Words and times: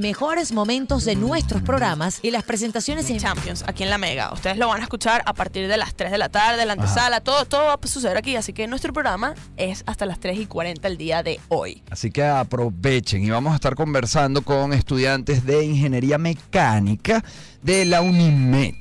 mejores 0.00 0.52
momentos 0.52 1.04
de 1.04 1.16
nuestros 1.16 1.60
programas 1.60 2.20
y 2.22 2.30
las 2.30 2.44
presentaciones 2.44 3.10
en 3.10 3.18
Champions, 3.18 3.62
aquí 3.66 3.82
en 3.82 3.90
La 3.90 3.98
Mega. 3.98 4.32
Ustedes 4.32 4.56
lo 4.56 4.68
van 4.68 4.80
a 4.80 4.84
escuchar 4.84 5.22
a 5.26 5.34
partir 5.34 5.68
de 5.68 5.76
las 5.76 5.94
3 5.94 6.10
de 6.10 6.16
la 6.16 6.30
tarde, 6.30 6.64
la 6.64 6.72
antesala, 6.72 7.20
todo, 7.20 7.44
todo 7.44 7.66
va 7.66 7.74
a 7.74 7.86
suceder 7.86 8.16
aquí. 8.16 8.34
Así 8.34 8.54
que 8.54 8.66
nuestro 8.66 8.94
programa 8.94 9.34
es 9.58 9.84
hasta 9.84 10.06
las 10.06 10.18
3 10.18 10.38
y 10.38 10.46
40 10.46 10.88
el 10.88 10.96
día 10.96 11.22
de 11.22 11.40
hoy. 11.48 11.82
Así 11.90 12.10
que 12.10 12.24
aprovechen 12.24 13.22
y 13.22 13.28
vamos 13.28 13.52
a 13.52 13.56
estar 13.56 13.74
conversando 13.74 14.40
con 14.40 14.72
estudiantes 14.72 15.44
de 15.44 15.62
ingeniería 15.62 16.16
mecánica 16.16 17.22
de 17.60 17.84
la 17.84 18.00
UNIMED. 18.00 18.76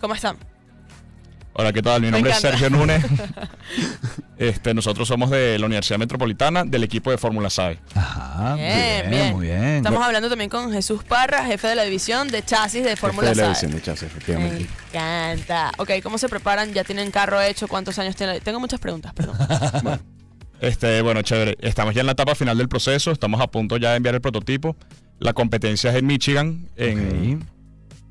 ¿Cómo 0.00 0.14
están? 0.14 0.36
Hola, 1.58 1.72
¿qué 1.72 1.80
tal? 1.80 2.02
Mi 2.02 2.08
Me 2.08 2.12
nombre 2.12 2.32
es. 2.32 2.38
Sergio 2.38 2.70
Núñez. 2.70 3.02
Este, 4.38 4.74
nosotros 4.74 5.08
somos 5.08 5.30
de 5.30 5.58
la 5.58 5.64
Universidad 5.64 5.98
Metropolitana 5.98 6.62
del 6.64 6.84
equipo 6.84 7.10
de 7.10 7.16
Fórmula 7.16 7.48
SAE. 7.48 7.78
Ajá, 7.94 8.54
Bien, 8.56 9.08
bien. 9.08 9.32
muy 9.34 9.46
bien. 9.46 9.76
Estamos 9.76 10.04
hablando 10.04 10.28
también 10.28 10.50
con 10.50 10.70
Jesús 10.70 11.02
Parra, 11.04 11.46
jefe 11.46 11.68
de 11.68 11.74
la 11.74 11.84
división 11.84 12.28
de 12.28 12.42
chasis 12.44 12.84
de 12.84 12.96
Fórmula 12.96 13.28
Jefe 13.28 13.40
de 13.40 13.48
la 13.48 13.54
SAE. 13.54 13.68
división 13.68 13.72
de 13.72 13.82
chasis, 13.82 14.02
Me 14.02 14.08
efectivamente. 14.08 14.66
encanta. 14.92 15.72
Ok, 15.78 15.90
¿cómo 16.02 16.18
se 16.18 16.28
preparan? 16.28 16.74
¿Ya 16.74 16.84
tienen 16.84 17.10
carro 17.10 17.40
hecho? 17.40 17.66
¿Cuántos 17.66 17.98
años 17.98 18.14
tienen? 18.14 18.42
Tengo 18.42 18.60
muchas 18.60 18.78
preguntas, 18.78 19.14
perdón. 19.14 19.36
Este, 20.60 21.00
bueno, 21.02 21.20
chévere. 21.22 21.56
Estamos 21.60 21.94
ya 21.94 22.00
en 22.00 22.06
la 22.06 22.12
etapa 22.12 22.34
final 22.34 22.56
del 22.58 22.68
proceso. 22.68 23.10
Estamos 23.12 23.40
a 23.42 23.46
punto 23.46 23.76
ya 23.78 23.90
de 23.92 23.96
enviar 23.96 24.14
el 24.14 24.20
prototipo. 24.22 24.74
La 25.18 25.32
competencia 25.34 25.90
es 25.90 25.96
en 25.96 26.06
Michigan. 26.06 26.68
En, 26.76 27.46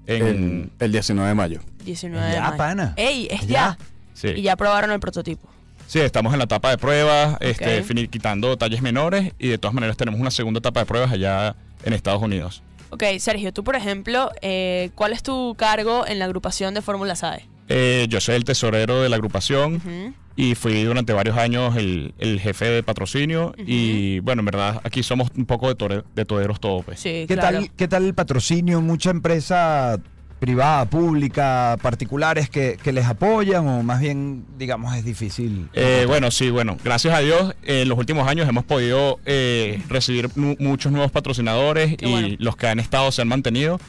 en- 0.08 0.72
El, 0.80 0.86
el 0.86 0.92
19 0.92 1.30
de 1.30 1.36
mayo. 1.36 1.62
19 1.84 2.26
de 2.28 2.34
Ya, 2.34 2.42
mayo. 2.44 2.58
pana. 2.58 2.94
¡Ey, 2.98 3.28
es 3.30 3.42
Ya. 3.42 3.48
ya! 3.48 3.78
sí. 4.14 4.30
Y 4.36 4.42
ya 4.44 4.56
probaron 4.56 4.92
el 4.92 5.00
prototipo. 5.00 5.48
Sí, 5.88 6.00
estamos 6.00 6.34
en 6.34 6.40
la 6.40 6.46
etapa 6.46 6.72
de 6.72 6.78
pruebas, 6.80 7.38
este, 7.42 7.84
quitando 8.10 8.50
detalles 8.50 8.82
menores 8.82 9.34
y 9.38 9.50
de 9.50 9.58
todas 9.60 9.74
maneras 9.76 9.96
tenemos 9.98 10.20
una 10.20 10.32
segunda 10.32 10.58
etapa 10.58 10.80
de 10.80 10.86
pruebas 10.88 11.12
allá 11.12 11.56
en 11.84 11.94
Estados 11.94 12.22
Unidos. 12.24 12.64
Ok, 12.90 13.04
Sergio, 13.20 13.54
tú 13.54 13.64
por 13.64 13.76
ejemplo, 13.76 14.32
eh, 14.42 14.90
¿cuál 14.96 15.14
es 15.14 15.22
tu 15.22 15.54
cargo 15.58 16.08
en 16.08 16.18
la 16.18 16.26
agrupación 16.26 16.74
de 16.74 16.82
Fórmula 16.82 17.16
SAE? 17.16 17.46
Eh, 17.70 18.08
yo 18.10 18.20
soy 18.22 18.36
el 18.36 18.46
tesorero 18.46 19.02
de 19.02 19.10
la 19.10 19.16
agrupación 19.16 19.76
Ujú. 19.76 20.14
Y 20.36 20.56
fui 20.56 20.84
durante 20.84 21.14
varios 21.14 21.38
años 21.38 21.76
el, 21.78 22.14
el 22.20 22.40
jefe 22.40 22.66
de 22.66 22.84
patrocinio 22.84 23.54
y 23.58 24.20
bueno, 24.20 24.42
en 24.42 24.46
verdad 24.46 24.82
aquí 24.84 25.02
somos 25.04 25.30
un 25.38 25.46
poco 25.46 25.68
de, 25.70 25.76
tore- 25.78 26.04
de 26.14 26.26
toreros 26.26 26.60
todos. 26.60 26.84
Pues. 26.86 27.00
Sí, 27.00 27.26
¿Qué, 27.28 27.36
claro. 27.36 27.60
tal, 27.60 27.72
¿Qué 27.76 27.88
tal 27.88 28.06
el 28.06 28.14
patrocinio? 28.14 28.82
Mucha 28.82 29.12
empresa 29.12 29.98
privada, 30.40 30.86
pública, 30.86 31.78
particulares 31.82 32.50
que, 32.50 32.78
que 32.84 32.92
les 32.92 33.06
apoyan 33.06 33.66
o 33.68 33.82
más 33.84 34.02
bien, 34.02 34.44
digamos, 34.60 34.94
es 34.96 35.06
difícil. 35.06 35.70
Eh, 35.74 36.04
bueno, 36.08 36.30
sí, 36.30 36.50
bueno, 36.52 36.78
gracias 36.84 37.16
a 37.16 37.20
Dios, 37.20 37.56
en 37.64 37.88
los 37.88 37.98
últimos 37.98 38.28
años 38.28 38.48
hemos 38.48 38.66
podido 38.66 39.18
eh, 39.26 39.82
recibir 39.88 40.30
muchos 40.36 40.92
nuevos 40.92 41.10
patrocinadores 41.12 41.96
Qué 41.96 42.08
y 42.08 42.12
bueno. 42.12 42.28
los 42.40 42.58
que 42.58 42.68
han 42.68 42.80
estado 42.80 43.12
se 43.14 43.22
han 43.22 43.30
mantenido 43.30 43.80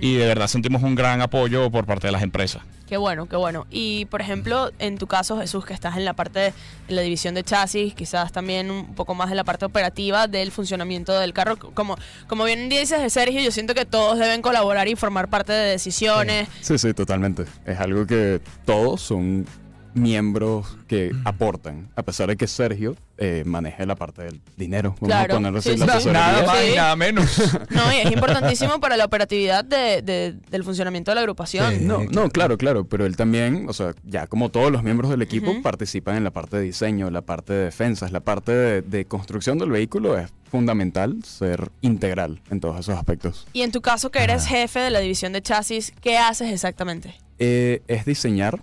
y 0.00 0.16
de 0.16 0.26
verdad 0.26 0.46
sentimos 0.46 0.82
un 0.82 0.94
gran 0.94 1.20
apoyo 1.20 1.70
por 1.70 1.86
parte 1.86 2.08
de 2.08 2.12
las 2.12 2.22
empresas. 2.22 2.62
Qué 2.92 2.98
bueno, 2.98 3.26
qué 3.26 3.36
bueno. 3.36 3.66
Y 3.70 4.04
por 4.06 4.20
ejemplo, 4.20 4.70
en 4.78 4.98
tu 4.98 5.06
caso, 5.06 5.38
Jesús, 5.38 5.64
que 5.64 5.72
estás 5.72 5.96
en 5.96 6.04
la 6.04 6.12
parte 6.12 6.38
de 6.38 6.52
en 6.88 6.96
la 6.96 7.02
división 7.02 7.34
de 7.34 7.42
chasis, 7.42 7.94
quizás 7.94 8.32
también 8.32 8.70
un 8.70 8.94
poco 8.94 9.14
más 9.14 9.30
de 9.30 9.34
la 9.34 9.44
parte 9.44 9.64
operativa 9.64 10.26
del 10.26 10.50
funcionamiento 10.50 11.18
del 11.18 11.32
carro. 11.32 11.56
Como, 11.56 11.96
como 12.26 12.44
bien 12.44 12.68
dices, 12.68 13.12
Sergio, 13.12 13.40
yo 13.40 13.50
siento 13.50 13.74
que 13.74 13.86
todos 13.86 14.18
deben 14.18 14.42
colaborar 14.42 14.88
y 14.88 14.96
formar 14.96 15.28
parte 15.28 15.52
de 15.52 15.70
decisiones. 15.70 16.48
Sí, 16.60 16.76
sí, 16.76 16.92
totalmente. 16.92 17.44
Es 17.64 17.80
algo 17.80 18.06
que 18.06 18.42
todos 18.66 19.00
son 19.00 19.46
miembros 19.94 20.76
que 20.88 21.12
aportan, 21.24 21.88
a 21.96 22.02
pesar 22.02 22.28
de 22.28 22.36
que 22.36 22.46
Sergio 22.46 22.96
eh, 23.18 23.44
maneje 23.46 23.86
la 23.86 23.94
parte 23.94 24.22
del 24.24 24.40
dinero. 24.56 24.90
Vamos 25.00 25.08
Claro, 25.08 25.34
a 25.34 25.36
ponerlo 25.36 25.58
así, 25.60 25.72
sí, 25.74 25.76
la 25.78 25.86
sí. 25.86 25.92
tesorería. 25.92 26.20
nada 26.32 26.46
más 26.46 26.58
Sí. 26.58 26.66
y 26.72 26.76
nada 26.76 26.96
menos. 26.96 27.42
No, 27.70 27.92
y 27.92 27.96
es 27.98 28.10
importantísimo 28.12 28.80
para 28.80 28.96
la 28.96 29.04
operatividad 29.04 29.64
de- 29.64 30.02
de- 30.02 30.32
del 30.50 30.64
funcionamiento 30.64 31.10
de 31.12 31.14
la 31.16 31.20
agrupación. 31.20 31.74
Sí. 31.78 31.84
No, 31.84 32.04
no, 32.10 32.28
claro, 32.30 32.58
claro, 32.58 32.84
pero 32.84 33.06
él 33.06 33.16
también, 33.16 33.66
o 33.68 33.72
sea, 33.72 33.92
ya 34.04 34.26
como 34.26 34.48
todos 34.50 34.72
los 34.72 34.82
miembros 34.82 35.10
del 35.10 35.22
equipo 35.22 35.52
participan 35.62 36.16
en 36.16 36.24
la 36.24 36.30
parte 36.32 36.56
de 36.56 36.62
diseño, 36.64 37.10
la 37.10 37.22
parte 37.22 37.52
de 37.52 37.64
defensas, 37.66 38.10
la 38.12 38.20
parte 38.20 38.52
de, 38.52 38.82
de 38.82 39.04
construcción 39.04 39.58
del 39.58 39.70
vehículo, 39.70 40.18
es 40.18 40.30
fundamental 40.50 41.22
ser 41.24 41.70
integral 41.80 42.40
en 42.50 42.60
todos 42.60 42.78
esos 42.80 42.96
aspectos. 42.96 43.46
Y 43.52 43.62
en 43.62 43.70
tu 43.72 43.80
caso, 43.80 44.10
que 44.10 44.18
eres 44.18 44.46
jefe 44.46 44.80
de 44.80 44.90
la 44.90 44.98
división 45.00 45.32
de 45.32 45.42
chasis, 45.42 45.92
¿qué 46.00 46.18
haces 46.18 46.50
exactamente? 46.52 47.14
Eh, 47.38 47.82
es 47.88 48.04
diseñar 48.04 48.60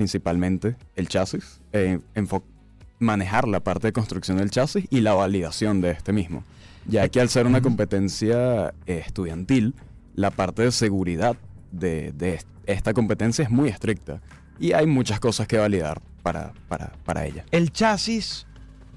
principalmente 0.00 0.76
el 0.94 1.08
chasis, 1.08 1.62
eh, 1.72 2.00
manejar 2.98 3.48
la 3.48 3.60
parte 3.60 3.86
de 3.86 3.92
construcción 3.94 4.36
del 4.36 4.50
chasis 4.50 4.84
y 4.90 5.00
la 5.00 5.14
validación 5.14 5.80
de 5.80 5.92
este 5.92 6.12
mismo. 6.12 6.44
Ya 6.86 7.08
que 7.08 7.18
al 7.18 7.30
ser 7.30 7.46
una 7.46 7.62
competencia 7.62 8.74
eh, 8.86 9.02
estudiantil, 9.06 9.74
la 10.14 10.30
parte 10.30 10.64
de 10.64 10.70
seguridad 10.72 11.34
de, 11.72 12.12
de 12.12 12.34
est- 12.34 12.46
esta 12.66 12.92
competencia 12.92 13.42
es 13.42 13.50
muy 13.50 13.70
estricta 13.70 14.20
y 14.60 14.72
hay 14.74 14.86
muchas 14.86 15.18
cosas 15.18 15.48
que 15.48 15.56
validar 15.56 16.02
para, 16.22 16.52
para, 16.68 16.92
para 17.06 17.24
ella. 17.24 17.46
El 17.50 17.72
chasis, 17.72 18.45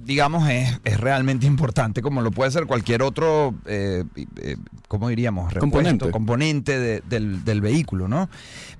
digamos, 0.03 0.49
es, 0.49 0.79
es 0.83 0.99
realmente 0.99 1.45
importante, 1.53 2.01
como 2.01 2.21
lo 2.21 2.31
puede 2.31 2.51
ser 2.51 2.65
cualquier 2.65 3.01
otro, 3.01 3.53
eh, 3.65 4.03
eh, 4.37 4.55
¿cómo 4.87 5.09
diríamos? 5.09 5.53
Repuesto, 5.53 5.59
Componente. 5.71 6.11
componente 6.11 6.79
de- 6.79 7.03
del, 7.09 7.43
del 7.45 7.61
vehículo, 7.61 8.07
¿no? 8.07 8.29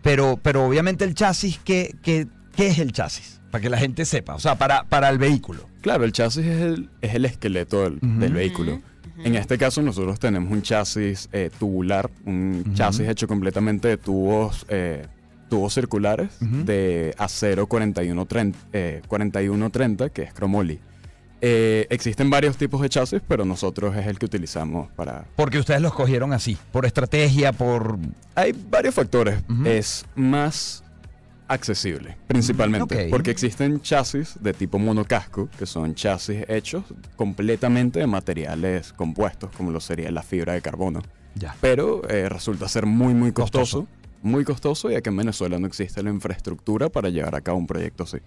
Pero, 0.02 0.40
pero 0.42 0.66
obviamente 0.66 1.04
el 1.06 1.14
chasis, 1.16 1.60
¿qué, 1.64 1.96
qué, 2.02 2.28
qué 2.56 2.68
es 2.68 2.80
el 2.80 2.92
chasis? 2.92 3.40
Para 3.52 3.62
que 3.62 3.70
la 3.70 3.78
gente 3.78 4.06
sepa, 4.06 4.36
o 4.36 4.40
sea, 4.40 4.56
para, 4.58 4.84
para 4.84 5.10
el 5.10 5.18
vehículo. 5.18 5.68
Claro, 5.82 6.04
el 6.04 6.12
chasis 6.12 6.46
es 6.46 6.62
el, 6.62 6.90
es 7.02 7.16
el 7.16 7.26
esqueleto 7.26 7.90
del, 7.90 8.00
vehículo. 8.34 8.80
En 9.24 9.36
este 9.36 9.58
caso 9.58 9.82
nosotros 9.82 10.18
tenemos 10.20 10.50
un 10.52 10.62
chasis 10.62 11.28
eh, 11.34 11.50
tubular, 11.60 12.10
un 12.26 12.64
chasis 12.76 13.08
hecho 13.10 13.28
completamente 13.28 13.88
de 13.90 13.98
tubos, 13.98 14.66
eh, 14.70 15.08
tubos 15.50 15.74
circulares 15.74 16.30
de 16.40 17.14
acero 17.18 17.66
4130, 17.68 18.58
eh, 18.72 19.02
4130 19.08 20.10
que 20.10 20.22
es 20.24 20.34
cromoly. 20.34 20.80
Eh, 21.42 21.88
existen 21.90 22.30
varios 22.30 22.58
tipos 22.58 22.82
de 22.82 22.90
chasis, 22.90 23.22
pero 23.28 23.46
nosotros 23.46 23.96
es 23.96 24.08
el 24.08 24.20
que 24.20 24.26
utilizamos 24.26 24.92
para... 24.92 25.26
Porque 25.36 25.60
ustedes 25.60 25.82
los 25.82 25.94
cogieron 25.94 26.34
así, 26.34 26.58
por 26.72 26.86
estrategia, 26.86 27.54
por... 27.54 27.98
Hay 28.36 28.54
varios 28.70 28.94
factores. 28.94 29.40
Es 29.66 30.06
más 30.16 30.84
accesible, 31.48 32.18
principalmente, 32.28 33.08
porque 33.10 33.32
existen 33.32 33.82
chasis 33.82 34.36
de 34.40 34.54
tipo 34.54 34.78
monocasco, 34.80 35.50
que 35.58 35.66
son 35.66 35.96
chasis 35.96 36.44
hechos 36.48 36.84
completamente 37.16 38.00
de 38.00 38.08
materiales 38.08 38.94
compuestos, 38.94 39.50
como 39.56 39.72
lo 39.72 39.80
sería 39.80 40.12
la 40.12 40.22
fibra 40.22 40.54
de 40.54 40.62
carbono. 40.62 41.02
Ya. 41.36 41.56
Pero 41.62 42.08
eh, 42.10 42.28
resulta 42.30 42.68
ser 42.68 42.86
muy, 42.86 43.14
muy 43.14 43.32
costoso, 43.32 43.80
Costoso. 43.82 44.00
Muy 44.22 44.44
costoso, 44.44 44.92
ya 44.92 45.02
que 45.02 45.10
en 45.10 45.16
Venezuela 45.16 45.58
no 45.60 45.66
existe 45.66 46.04
la 46.04 46.10
infraestructura 46.10 46.90
para 46.90 47.10
llevar 47.10 47.36
a 47.36 47.42
cabo 47.42 47.58
un 47.58 47.68
proyecto 47.68 48.04
así. 48.04 48.18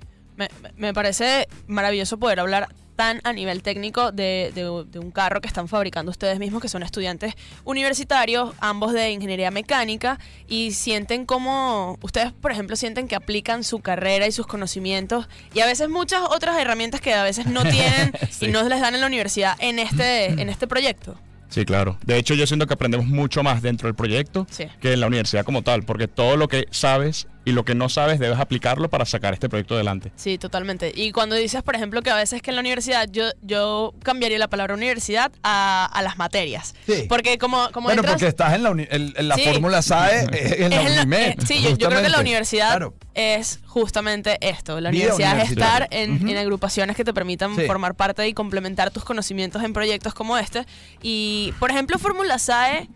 Me 0.76 0.94
parece 0.94 1.46
maravilloso 1.66 2.18
poder 2.18 2.40
hablar 2.40 2.68
tan 2.96 3.20
a 3.24 3.32
nivel 3.32 3.62
técnico 3.62 4.12
de, 4.12 4.52
de- 4.54 4.84
de 4.90 4.98
un 4.98 5.10
carro 5.10 5.40
que 5.40 5.48
están 5.48 5.66
fabricando 5.68 6.10
ustedes 6.10 6.38
mismos, 6.38 6.60
que 6.62 6.68
son 6.68 6.82
estudiantes 6.82 7.34
universitarios, 7.64 8.54
ambos 8.60 8.92
de 8.92 9.10
ingeniería 9.10 9.50
mecánica, 9.50 10.18
y 10.46 10.72
sienten 10.72 11.24
como, 11.26 11.98
ustedes 12.02 12.32
por 12.32 12.52
ejemplo 12.52 12.76
sienten 12.76 13.08
que 13.08 13.16
aplican 13.16 13.64
su 13.64 13.80
carrera 13.80 14.26
y 14.26 14.32
sus 14.32 14.46
conocimientos, 14.46 15.28
y 15.54 15.60
a 15.60 15.66
veces 15.66 15.88
muchas 15.88 16.20
otras 16.30 16.58
herramientas 16.60 17.00
que 17.00 17.12
a 17.14 17.24
veces 17.24 17.46
no 17.46 17.62
tienen 17.70 18.12
y 18.40 18.48
no 18.48 18.62
les 18.68 18.80
dan 18.80 18.94
en 18.94 19.00
la 19.00 19.06
universidad 19.06 19.56
en 19.58 19.78
este, 19.78 20.26
en 20.26 20.48
este 20.48 20.66
proyecto. 20.66 21.16
Sí, 21.48 21.64
claro. 21.66 21.98
De 22.06 22.16
hecho, 22.16 22.32
yo 22.34 22.46
siento 22.46 22.66
que 22.66 22.72
aprendemos 22.74 23.06
mucho 23.06 23.42
más 23.42 23.60
dentro 23.60 23.86
del 23.86 23.94
proyecto 23.94 24.46
Sí. 24.50 24.64
que 24.80 24.94
en 24.94 25.00
la 25.00 25.06
universidad 25.06 25.44
como 25.44 25.62
tal, 25.62 25.82
porque 25.82 26.08
todo 26.08 26.36
lo 26.38 26.48
que 26.48 26.66
sabes 26.70 27.26
y 27.44 27.52
lo 27.52 27.64
que 27.64 27.74
no 27.74 27.88
sabes 27.88 28.18
debes 28.20 28.38
aplicarlo 28.38 28.88
para 28.88 29.04
sacar 29.04 29.34
este 29.34 29.48
proyecto 29.48 29.74
adelante. 29.74 30.12
Sí, 30.16 30.38
totalmente. 30.38 30.92
Y 30.94 31.10
cuando 31.12 31.34
dices, 31.34 31.62
por 31.62 31.74
ejemplo, 31.74 32.00
que 32.02 32.10
a 32.10 32.14
veces 32.14 32.40
que 32.42 32.50
en 32.50 32.56
la 32.56 32.60
universidad, 32.60 33.08
yo, 33.10 33.24
yo 33.42 33.94
cambiaría 34.02 34.38
la 34.38 34.48
palabra 34.48 34.74
universidad 34.74 35.32
a, 35.42 35.86
a 35.86 36.02
las 36.02 36.18
materias. 36.18 36.74
Sí. 36.86 37.06
Porque 37.08 37.38
como, 37.38 37.70
como 37.72 37.86
Bueno, 37.88 38.02
entras- 38.02 38.12
porque 38.14 38.26
estás 38.28 38.54
en 38.54 38.62
la, 38.62 38.70
uni- 38.70 38.86
en, 38.90 39.12
en 39.16 39.28
la 39.28 39.34
Sí. 39.34 39.42
fórmula 39.44 39.82
SAE, 39.82 40.20
en 40.24 40.30
la 40.30 40.36
es 40.36 40.60
en 40.60 40.70
la- 40.70 41.02
UNIMED. 41.02 41.28
eh, 41.30 41.36
sí, 41.46 41.62
yo, 41.62 41.76
yo 41.76 41.88
creo 41.88 42.00
que 42.02 42.08
la 42.08 42.20
universidad 42.20 42.68
Claro. 42.70 42.94
es 43.14 43.58
justamente 43.66 44.38
esto. 44.40 44.80
La 44.80 44.90
universidad 44.90 45.40
es 45.40 45.50
estar 45.50 45.88
en, 45.90 46.28
en 46.28 46.36
agrupaciones 46.36 46.96
que 46.96 47.04
te 47.04 47.12
permitan 47.12 47.56
Sí. 47.56 47.62
formar 47.66 47.94
parte 47.94 48.26
y 48.28 48.34
complementar 48.34 48.90
tus 48.92 49.04
conocimientos 49.04 49.62
en 49.64 49.72
proyectos 49.72 50.14
como 50.14 50.38
este. 50.38 50.64
Y, 51.02 51.52
por 51.58 51.70
ejemplo, 51.70 51.98
Fórmula 51.98 52.38
SAE, 52.38 52.88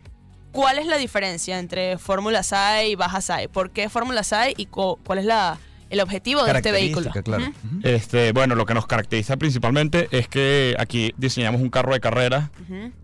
¿cuál 0.57 0.79
es 0.79 0.87
la 0.87 0.97
diferencia 0.97 1.59
entre 1.59 1.99
Fórmula 1.99 2.43
SAE 2.43 2.89
y 2.89 2.95
Baja 2.97 3.21
SAE? 3.21 3.49
¿Por 3.49 3.71
qué 3.71 3.89
Fórmula 3.89 4.23
SAE 4.25 4.55
y 4.57 4.67
cu- 4.67 4.99
cuál 5.05 5.19
es 5.21 5.25
la, 5.25 5.59
el 5.91 6.01
objetivo 6.01 6.43
de 6.45 6.53
este 6.53 6.73
vehículo? 6.73 7.11
Claro. 7.23 7.45
Este, 7.83 8.33
bueno, 8.33 8.55
lo 8.57 8.67
que 8.67 8.75
nos 8.75 8.87
caracteriza 8.87 9.37
principalmente 9.37 10.09
es 10.11 10.27
que 10.29 10.75
aquí 10.79 11.13
diseñamos 11.17 11.61
un 11.61 11.71
carro 11.71 11.93
de 11.93 12.01
carrera 12.01 12.51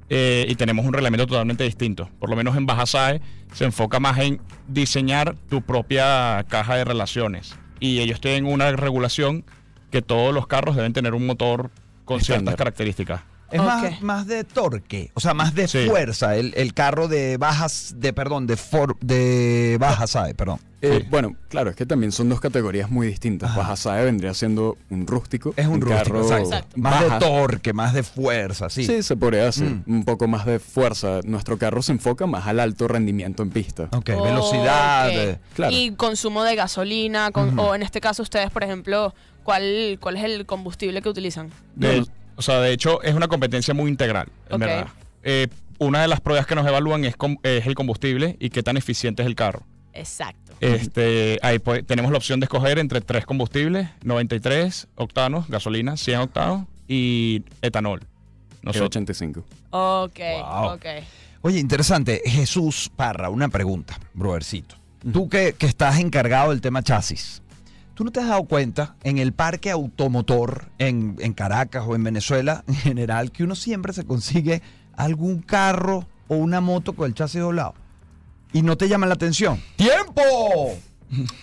eh, 0.09 0.47
y 0.49 0.55
tenemos 0.57 0.85
un 0.87 0.93
reglamento 0.93 1.27
totalmente 1.27 1.65
distinto. 1.65 2.09
Por 2.19 2.29
lo 2.31 2.37
menos 2.37 2.57
en 2.57 2.67
Baja 2.67 2.87
SAE 2.87 3.21
se 3.53 3.65
enfoca 3.67 4.01
más 4.01 4.19
en 4.19 4.41
diseñar 4.69 5.37
tu 5.49 5.63
propia 5.63 6.45
caja 6.49 6.77
de 6.77 6.85
relaciones. 6.85 7.55
Y 7.81 8.01
ellos 8.01 8.21
tienen 8.21 8.47
una 8.47 8.71
regulación 8.73 9.45
que 9.91 10.03
todos 10.03 10.33
los 10.33 10.47
carros 10.47 10.75
deben 10.77 10.93
tener 10.93 11.15
un 11.15 11.27
motor 11.27 11.71
con 12.05 12.19
Estándar. 12.21 12.39
ciertas 12.41 12.57
características. 12.57 13.21
Es 13.53 13.63
más, 13.63 14.03
más 14.03 14.27
de 14.27 14.45
torque, 14.45 15.11
o 15.15 15.21
sea, 15.21 15.35
más 15.35 15.55
de 15.55 15.69
Sí. 15.69 15.87
fuerza. 15.89 16.37
El, 16.37 16.53
el 16.57 16.75
carro 16.75 17.07
de 17.09 17.37
bajas, 17.37 17.95
de 17.99 18.13
perdón, 18.13 18.47
de 18.47 18.57
for, 18.57 18.97
de 19.01 19.77
baja, 19.81 20.07
¿sabe? 20.07 20.35
Perdón. 20.35 20.59
Eh, 20.81 20.99
Sí. 21.03 21.07
Bueno, 21.11 21.37
claro, 21.49 21.71
es 21.71 21.77
que 21.77 21.87
también 21.87 22.11
son 22.11 22.29
dos 22.29 22.41
categorías 22.41 22.91
muy 22.91 23.07
distintas. 23.07 23.51
Ajá. 23.51 23.61
Baja 23.61 23.77
Sae 23.77 24.05
vendría 24.05 24.35
siendo 24.35 24.77
un 24.91 25.07
rústico. 25.07 25.55
Es 25.57 25.69
un 25.69 25.81
rústico, 25.81 26.03
carro 26.05 26.23
exacto. 26.23 26.45
Exacto. 26.49 26.77
Más 26.77 27.05
baja. 27.05 27.15
de 27.15 27.21
torque, 27.25 27.73
más 27.73 27.95
de 27.95 28.03
fuerza, 28.03 28.69
sí. 28.69 28.85
Sí, 28.85 29.03
se 29.05 29.17
podría 29.17 29.45
decir. 29.45 29.81
Mm. 29.87 29.93
Un 29.93 30.05
poco 30.05 30.27
más 30.27 30.45
de 30.45 30.59
fuerza. 30.59 31.21
Nuestro 31.25 31.57
carro 31.57 31.83
se 31.83 31.93
enfoca 31.93 32.27
más 32.27 32.49
al 32.49 32.59
alto 32.59 32.89
rendimiento 32.89 33.45
en 33.45 33.51
pista. 33.51 33.89
Ok, 33.93 34.09
velocidad. 34.09 35.11
Eh, 35.11 35.39
claro. 35.55 35.73
Y 35.77 35.93
consumo 35.93 36.43
de 36.43 36.57
gasolina, 36.57 37.31
con- 37.31 37.57
o 37.61 37.75
en 37.77 37.83
este 37.85 38.01
caso 38.01 38.23
ustedes, 38.23 38.51
por 38.51 38.65
ejemplo, 38.65 39.15
¿cuál, 39.45 39.99
¿cuál 40.01 40.17
es 40.17 40.25
el 40.25 40.47
combustible 40.47 41.01
que 41.01 41.09
utilizan? 41.09 41.51
De- 41.77 42.05
o 42.37 42.43
sea, 42.43 42.61
de 42.61 42.73
hecho, 42.73 43.03
es 43.03 43.15
una 43.15 43.29
competencia 43.29 43.75
muy 43.75 43.91
integral, 43.91 44.29
en 44.51 44.61
verdad. 44.61 44.89
Eh, 45.23 45.49
una 45.79 46.03
de 46.03 46.09
las 46.09 46.21
pruebas 46.21 46.47
que 46.47 46.55
nos 46.55 46.67
evalúan 46.67 47.05
es, 47.05 47.15
es 47.43 47.67
el 47.67 47.75
combustible 47.75 48.37
y 48.41 48.51
qué 48.51 48.63
tan 48.63 48.77
eficiente 48.77 49.23
es 49.23 49.27
el 49.27 49.35
carro. 49.35 49.65
Exacto. 49.93 50.53
Este, 50.61 51.39
ahí 51.43 51.59
pues, 51.59 51.85
tenemos 51.87 52.13
la 52.13 52.19
opción 52.19 52.39
de 52.41 52.45
escoger 52.45 52.79
entre 52.79 53.01
tres 53.01 53.27
combustibles, 53.27 53.89
93 54.05 54.87
octanos, 54.95 55.49
gasolina, 55.49 55.97
100 55.97 56.21
octanos 56.21 56.67
y 56.87 57.43
etanol. 57.63 58.01
Nosotros, 58.63 58.91
85. 58.91 59.45
Ok, 59.71 60.19
Wow. 60.41 60.75
ok. 60.75 60.87
Oye, 61.43 61.59
interesante. 61.59 62.23
Jesús 62.25 62.91
Parra, 62.95 63.29
una 63.29 63.49
pregunta, 63.49 63.99
brothercito. 64.15 64.77
Tú 65.13 65.29
que, 65.29 65.55
que 65.59 65.67
estás 65.67 65.99
encargado 65.99 66.51
del 66.51 66.61
tema 66.61 66.81
chasis, 66.85 67.43
¿tú 67.95 68.05
no 68.05 68.11
te 68.11 68.21
has 68.21 68.29
dado 68.29 68.45
cuenta 68.45 68.97
en 69.03 69.19
el 69.19 69.33
parque 69.33 69.71
automotor 69.71 70.71
en, 70.79 71.17
en 71.21 71.33
Caracas 71.33 71.85
o 71.87 71.95
en 71.95 72.05
Venezuela 72.05 72.65
en 72.67 72.75
general 72.75 73.33
que 73.33 73.45
uno 73.45 73.55
siempre 73.55 73.93
se 73.93 74.05
consigue 74.05 74.63
algún 74.97 75.41
carro 75.43 76.07
o 76.29 76.37
una 76.37 76.61
moto 76.61 76.95
con 76.95 77.07
el 77.07 77.15
chasis 77.15 77.41
doblado? 77.41 77.75
Y 78.53 78.63
no 78.63 78.77
te 78.77 78.89
llama 78.89 79.07
la 79.07 79.15
atención. 79.15 79.61
¡Tiempo! 79.77 80.23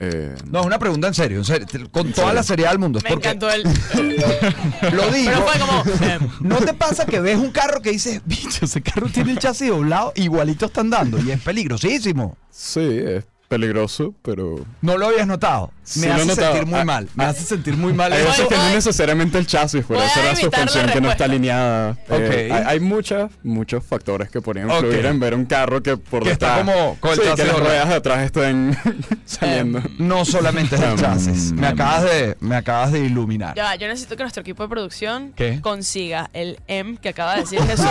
Eh, 0.00 0.32
No, 0.48 0.60
es 0.60 0.66
una 0.66 0.78
pregunta 0.78 1.08
en 1.08 1.14
serio, 1.14 1.38
en 1.38 1.44
serio, 1.44 1.66
con 1.90 2.12
toda 2.12 2.32
la 2.32 2.44
seriedad 2.44 2.70
del 2.70 2.78
mundo. 2.78 3.00
Me 3.02 3.10
porque 3.10 3.30
encantó 3.30 3.50
el... 3.50 3.64
Lo 4.92 5.10
digo. 5.10 5.32
Pero 5.32 5.42
fue 5.44 5.58
como... 5.58 6.06
em, 6.08 6.28
¿No 6.40 6.56
te 6.58 6.72
pasa 6.72 7.04
que 7.04 7.18
ves 7.18 7.36
un 7.36 7.50
carro 7.50 7.82
que 7.82 7.90
dices, 7.90 8.22
bicho, 8.24 8.64
ese 8.64 8.80
carro 8.80 9.08
tiene 9.08 9.32
el 9.32 9.40
chasis 9.40 9.70
doblado, 9.70 10.12
igualito 10.14 10.66
está 10.66 10.82
andando 10.82 11.18
y 11.18 11.32
es 11.32 11.40
peligrosísimo? 11.40 12.36
sí, 12.50 12.80
es 13.04 13.24
peligroso, 13.48 14.14
pero. 14.22 14.64
No 14.82 14.96
lo 14.98 15.06
habías 15.06 15.26
notado. 15.26 15.72
Sí 15.88 16.00
Me 16.00 16.08
he 16.08 16.12
hace 16.12 16.26
notado. 16.26 16.52
sentir 16.52 16.66
muy 16.70 16.80
Ah, 16.80 16.84
mal. 16.84 17.08
Me 17.14 17.24
ah. 17.24 17.28
hace 17.30 17.44
sentir 17.44 17.76
muy 17.76 17.92
mal. 17.94 18.12
Hay 18.12 18.22
veces 18.22 18.46
que 18.46 18.56
no 18.56 18.68
necesariamente 18.70 19.38
el 19.38 19.46
chasis, 19.46 19.80
a 19.80 19.84
eso 19.84 19.94
la 19.94 20.04
evitar 20.04 20.24
la 20.24 20.36
suspensión 20.36 20.90
que 20.90 21.00
no 21.00 21.10
está 21.10 21.24
alineada. 21.24 21.96
Eh, 22.10 22.48
Ok. 22.48 22.52
hay, 22.54 22.64
hay 22.66 22.80
muchas, 22.80 23.30
muchos 23.42 23.82
factores 23.84 24.28
que 24.28 24.42
podrían 24.42 24.70
Ok. 24.70 24.82
influir 24.82 25.06
en 25.06 25.18
ver 25.18 25.34
un 25.34 25.46
carro 25.46 25.82
que 25.82 25.96
por 25.96 26.24
Que 26.24 26.32
está 26.32 26.58
detrás- 26.58 26.76
como 26.76 26.96
con 27.00 27.12
el 27.12 27.16
sí, 27.16 27.22
chasis 27.24 27.44
que 27.44 27.50
las 27.52 27.58
ruedas 27.60 27.88
de 27.88 27.94
atrás 27.94 28.18
estén 28.22 28.76
saliendo. 29.24 29.82
No 29.98 30.24
solamente 30.26 30.76
es 30.76 30.82
el 30.82 30.96
chasis. 31.00 31.52
Me 31.52 31.66
acabas 31.68 32.02
de, 32.04 32.36
me 32.40 32.56
acabas 32.56 32.92
de 32.92 33.00
iluminar. 33.00 33.54
Ya 33.56 33.64
va, 33.64 33.76
yo 33.76 33.88
necesito 33.88 34.14
que 34.16 34.22
nuestro 34.24 34.42
equipo 34.42 34.62
de 34.64 34.68
producción 34.68 35.32
¿Qué? 35.34 35.60
consiga 35.62 36.28
el 36.34 36.58
M 36.68 36.98
que 37.00 37.08
acaba 37.08 37.34
de 37.36 37.40
decir 37.40 37.62
Jesús 37.62 37.86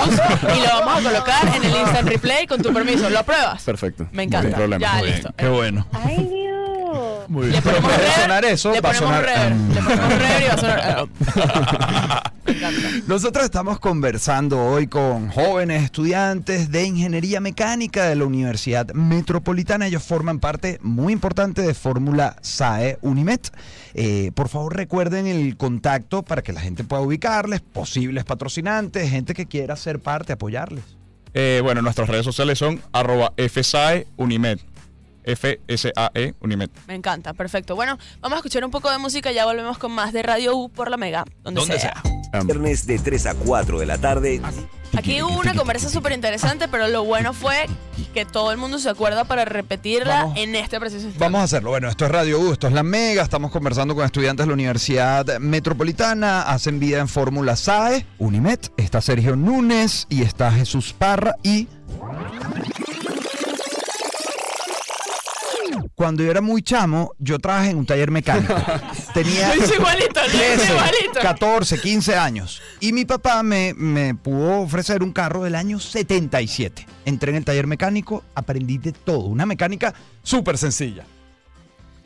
y 0.56 0.62
lo 0.62 0.86
vamos 0.86 1.00
a 1.06 1.10
colocar 1.10 1.48
en 1.56 1.64
el 1.64 1.76
instant 1.76 2.08
replay 2.10 2.46
con 2.46 2.62
tu 2.62 2.72
permiso. 2.72 3.10
¿Lo 3.10 3.20
apruebas? 3.20 3.64
Perfecto. 3.64 4.08
Me 4.12 4.24
encanta. 4.24 4.50
Sin 4.50 4.56
problema. 4.56 4.80
Ya, 4.86 5.02
listo. 5.02 5.34
Qué 5.36 5.48
bueno. 5.48 5.88
Ay, 5.94 6.18
Dios. 6.18 6.37
Muy 7.28 7.48
bien. 7.48 7.62
Pero 7.64 7.78
sonar 8.22 8.46
eso, 8.46 8.72
le 8.72 8.82
va 8.82 8.92
a 8.92 8.94
sonar. 8.94 9.24
rever, 9.24 9.52
le 9.52 9.82
ponemos 9.82 10.10
rever 10.10 10.42
y 10.42 10.48
va 10.48 10.54
a 10.54 10.58
sonar. 10.58 11.08
Encanta. 12.48 12.88
Nosotros 13.08 13.44
estamos 13.44 13.80
conversando 13.80 14.64
hoy 14.64 14.88
con 14.88 15.30
jóvenes 15.30 15.84
estudiantes 15.84 16.72
de 16.72 16.86
ingeniería 16.86 17.42
mecánica 17.42 18.06
de 18.06 18.16
la 18.16 18.24
Universidad 18.24 18.88
Metropolitana. 18.94 19.88
Ellos 19.88 20.04
forman 20.04 20.40
parte 20.40 20.80
muy 20.82 21.12
importante 21.12 21.62
de 21.62 21.74
Fórmula 21.74 22.38
SAE 22.42 23.00
Unimet. 23.02 23.52
Eh, 23.94 24.32
por 24.34 24.48
favor, 24.48 24.76
recuerden 24.76 25.28
el 25.28 25.58
contacto 25.58 26.24
para 26.24 26.42
que 26.42 26.54
la 26.54 26.62
gente 26.62 26.86
pueda 26.86 27.02
ubicarles, 27.02 27.60
posibles 27.62 28.24
patrocinantes, 28.24 29.10
gente 29.10 29.34
que 29.34 29.46
quiera 29.46 29.76
ser 29.76 30.00
parte, 30.00 30.32
apoyarles. 30.32 30.84
Eh, 31.34 31.60
bueno, 31.62 31.82
nuestras 31.82 32.08
redes 32.08 32.24
sociales 32.24 32.58
son 32.58 32.82
arroba 32.94 33.34
FSAE 33.38 34.08
Unimed. 34.16 34.60
F-S-A-E 35.28 36.34
Unimed. 36.42 36.70
Me 36.88 36.96
encanta, 36.96 37.34
perfecto. 37.34 37.76
Bueno, 37.76 37.98
vamos 38.22 38.38
a 38.38 38.40
escuchar 38.40 38.64
un 38.66 38.72
poco 38.72 38.90
de 38.90 38.98
música 38.98 39.32
y 39.32 39.36
ya 39.36 39.46
volvemos 39.46 39.78
con 39.78 39.92
más 39.92 40.14
de 40.14 40.24
Radio 40.24 40.56
U 40.56 40.70
por 40.70 40.90
la 40.90 40.98
Mega, 40.98 41.26
donde, 41.44 41.62
Donde 41.62 41.80
sea. 41.80 42.02
Um, 42.34 42.48
Viernes 42.48 42.88
de 42.88 43.00
3 43.00 43.26
a 43.28 43.34
4 43.36 43.80
de 43.80 43.86
la 43.86 43.98
tarde. 43.98 44.42
Aquí 44.96 45.22
hubo 45.22 45.38
una 45.38 45.54
conversa 45.54 45.90
súper 45.90 46.14
interesante, 46.14 46.68
pero 46.68 46.88
lo 46.88 47.04
bueno 47.04 47.34
fue 47.34 47.68
que 48.14 48.26
todo 48.26 48.52
el 48.52 48.58
mundo 48.58 48.80
se 48.80 48.90
acuerda 48.90 49.26
para 49.26 49.46
repetirla 49.46 50.24
Vamos. 50.24 50.38
en 50.38 50.56
este 50.56 50.80
preciso 50.80 51.04
instante. 51.04 51.24
Vamos 51.24 51.42
a 51.42 51.44
hacerlo. 51.44 51.70
Bueno, 51.70 51.90
esto 51.90 52.06
es 52.06 52.12
Radio 52.12 52.40
U, 52.40 52.54
esto 52.54 52.68
es 52.68 52.74
La 52.74 52.84
Mega. 52.84 53.22
Estamos 53.22 53.52
conversando 53.52 53.96
con 53.96 54.06
estudiantes 54.06 54.46
de 54.46 54.48
la 54.48 54.54
Universidad 54.54 55.40
Metropolitana. 55.40 56.44
Hacen 56.44 56.80
vida 56.80 57.00
en 57.00 57.08
Fórmula 57.08 57.56
SAE, 57.56 58.06
Unimet. 58.18 58.72
Está 58.78 59.02
Sergio 59.02 59.36
Núñez 59.36 60.08
y 60.10 60.24
está 60.24 60.52
Jesús 60.52 60.94
Parra 60.98 61.36
y... 61.44 61.68
Cuando 65.98 66.22
yo 66.24 66.30
era 66.30 66.42
muy 66.42 66.62
chamo, 66.62 67.16
yo 67.18 67.40
trabajé 67.40 67.72
en 67.72 67.78
un 67.78 67.86
taller 67.88 68.12
mecánico. 68.12 68.54
Tenía 69.16 69.56
igualito, 69.56 70.20
lo 70.22 70.28
hice 70.28 70.56
13, 70.58 70.72
igualito. 70.72 71.20
14, 71.24 71.82
15 71.82 72.16
años. 72.16 72.62
Y 72.80 72.94
mi 72.94 73.04
papá 73.04 73.42
me, 73.42 73.74
me 73.74 74.14
pudo 74.14 74.62
ofrecer 74.62 75.02
un 75.02 75.12
carro 75.12 75.44
del 75.44 75.56
año 75.56 75.80
77. 75.80 76.86
Entré 77.06 77.32
en 77.32 77.38
el 77.38 77.46
taller 77.46 77.66
mecánico, 77.66 78.24
aprendí 78.36 78.78
de 78.78 78.92
todo. 78.92 79.22
Una 79.22 79.48
mecánica 79.48 79.96
súper 80.22 80.60
sencilla. 80.60 81.04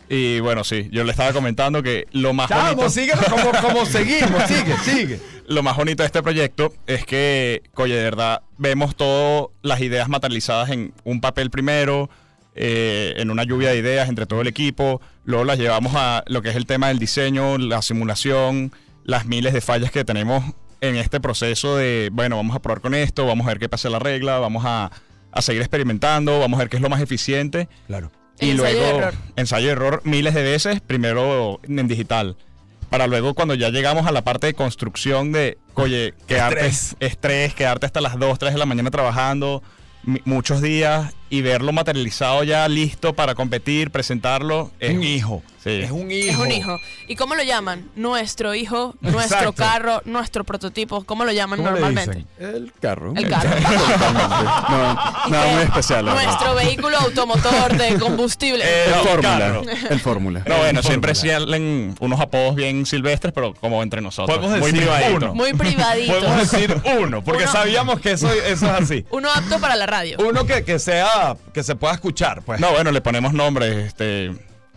Y 0.07 0.39
bueno, 0.39 0.63
sí, 0.63 0.88
yo 0.89 1.03
le 1.03 1.11
estaba 1.11 1.33
comentando 1.33 1.83
que 1.83 2.07
lo 2.13 2.31
más 2.31 2.49
bonito, 2.49 2.75
Vamos, 2.77 2.93
síguelo 2.93 3.23
como, 3.29 3.51
como 3.61 3.85
seguimos, 3.85 4.43
sigue, 4.47 4.77
sigue. 4.85 5.19
lo 5.47 5.63
más 5.63 5.75
bonito 5.75 6.03
de 6.03 6.07
este 6.07 6.23
proyecto 6.23 6.73
es 6.88 7.05
que, 7.05 7.61
oye, 7.75 7.95
de 7.95 8.03
verdad, 8.03 8.41
vemos 8.57 8.95
todas 8.95 9.49
las 9.61 9.81
ideas 9.81 10.07
materializadas 10.07 10.69
en 10.69 10.93
un 11.03 11.19
papel 11.19 11.49
primero, 11.49 12.09
eh, 12.56 13.13
en 13.18 13.31
una 13.31 13.44
lluvia 13.44 13.69
de 13.69 13.77
ideas 13.77 14.09
entre 14.09 14.25
todo 14.25 14.42
el 14.42 14.48
equipo, 14.48 15.01
luego 15.24 15.44
las 15.45 15.57
llevamos 15.57 15.94
a 15.95 16.24
lo 16.27 16.42
que 16.42 16.50
es 16.50 16.56
el 16.56 16.65
tema 16.65 16.89
del 16.89 17.00
diseño, 17.00 17.57
la 17.57 17.81
simulación, 17.81 18.71
las 19.03 19.25
miles 19.25 19.53
de 19.53 19.62
fallas 19.62 19.92
que 19.92 20.03
tenemos 20.03 20.44
en 20.81 20.95
este 20.95 21.19
proceso 21.19 21.77
de, 21.77 22.09
bueno, 22.12 22.36
vamos 22.38 22.56
a 22.56 22.62
probar 22.62 22.81
con 22.81 22.94
esto, 22.95 23.25
vamos 23.25 23.45
a 23.45 23.50
ver 23.51 23.59
qué 23.59 23.69
pasa 23.69 23.89
la 23.89 24.00
regla, 24.00 24.39
vamos 24.39 24.63
a, 24.65 24.92
a 25.31 25.42
seguir 25.42 25.62
experimentando, 25.62 26.39
vamos 26.39 26.58
a 26.58 26.63
ver 26.63 26.70
qué 26.70 26.77
es 26.77 26.81
lo 26.81 26.89
más 26.89 27.01
eficiente. 27.01 27.70
Claro. 27.88 28.12
Y 28.39 28.50
Ensayo 28.51 28.79
luego 28.79 28.98
error. 29.00 29.13
ensayo 29.36 29.67
y 29.67 29.70
error 29.70 30.01
miles 30.03 30.34
de 30.34 30.41
veces, 30.43 30.81
primero 30.81 31.60
en 31.63 31.88
digital. 31.88 32.36
Para 32.89 33.08
luego 33.08 33.36
cuando 33.36 33.53
ya 33.53 33.70
llegamos 33.70 34.08
a 34.08 34.12
la 34.12 34.24
parte 34.24 34.48
de 34.48 34.53
construcción 34.55 35.31
de, 35.31 35.58
oye, 35.75 36.13
quedarte 36.27 36.65
Estrés. 36.67 36.96
estrés, 37.00 37.53
quedarte 37.53 37.86
hasta 37.86 38.01
las 38.01 38.17
2, 38.20 38.39
3 38.39 38.53
de 38.53 38.60
la 38.60 38.65
mañana 38.65 38.89
trabajando 38.91 39.62
muchos 40.25 40.62
días 40.62 41.13
y 41.31 41.41
verlo 41.41 41.71
materializado 41.71 42.43
ya 42.43 42.67
listo 42.67 43.13
para 43.13 43.33
competir, 43.33 43.89
presentarlo. 43.89 44.69
Es 44.79 44.91
un 44.93 45.01
hijo. 45.03 45.41
Sí. 45.63 45.69
Es 45.83 45.91
un 45.91 46.09
hijo. 46.11 46.31
Es 46.31 46.38
un 46.38 46.51
hijo. 46.51 46.79
¿Y 47.07 47.15
cómo 47.15 47.35
lo 47.35 47.43
llaman? 47.43 47.88
Nuestro 47.95 48.55
hijo, 48.55 48.95
nuestro 49.00 49.21
Exacto. 49.21 49.53
carro, 49.53 50.01
nuestro 50.05 50.43
prototipo. 50.43 51.03
¿Cómo 51.03 51.23
lo 51.23 51.31
llaman 51.31 51.57
¿Cómo 51.59 51.69
le 51.71 51.79
normalmente? 51.79 52.25
dicen? 52.39 52.55
El 52.55 52.73
carro. 52.81 53.13
El 53.15 53.29
carro. 53.29 53.50
No, 54.71 54.97
¿Y 55.27 55.31
nada 55.31 55.51
muy 55.53 55.63
especial. 55.63 56.05
Nuestro 56.05 56.55
vehículo 56.55 56.97
automotor 56.97 57.77
de 57.77 57.95
combustible. 58.00 58.63
El 58.85 58.91
no, 58.91 59.03
fórmula. 59.03 59.38
carro. 59.39 59.61
El 59.89 60.00
fórmula. 60.00 60.43
No, 60.47 60.57
bueno, 60.57 60.79
En 60.79 60.85
siempre 60.85 61.15
salen 61.15 61.95
unos 62.00 62.19
apodos 62.19 62.55
bien 62.55 62.85
silvestres, 62.85 63.33
pero 63.33 63.53
como 63.53 63.83
entre 63.83 64.01
nosotros. 64.01 64.38
Podemos 64.38 64.59
Muy 64.59 64.71
decir 64.71 64.88
privadito. 64.88 65.15
uno. 65.17 65.35
Muy 65.35 65.53
privadito. 65.53 66.13
Podemos 66.13 66.51
decir 66.51 66.81
uno, 67.00 67.23
porque 67.23 67.43
Uno. 67.43 67.51
sabíamos 67.51 68.00
que 68.00 68.11
eso, 68.13 68.31
eso 68.31 68.65
es 68.65 68.81
así. 68.81 69.05
Uno 69.11 69.29
apto 69.31 69.59
para 69.59 69.75
la 69.75 69.85
radio. 69.85 70.17
Uno 70.19 70.45
que, 70.45 70.63
que 70.63 70.79
sea, 70.79 71.20
que 71.53 71.63
se 71.63 71.75
pueda 71.75 71.93
escuchar, 71.93 72.41
pues. 72.43 72.59
No, 72.59 72.71
bueno, 72.71 72.91
le 72.91 73.01
ponemos 73.01 73.33
nombres, 73.33 73.87
este, 73.87 74.31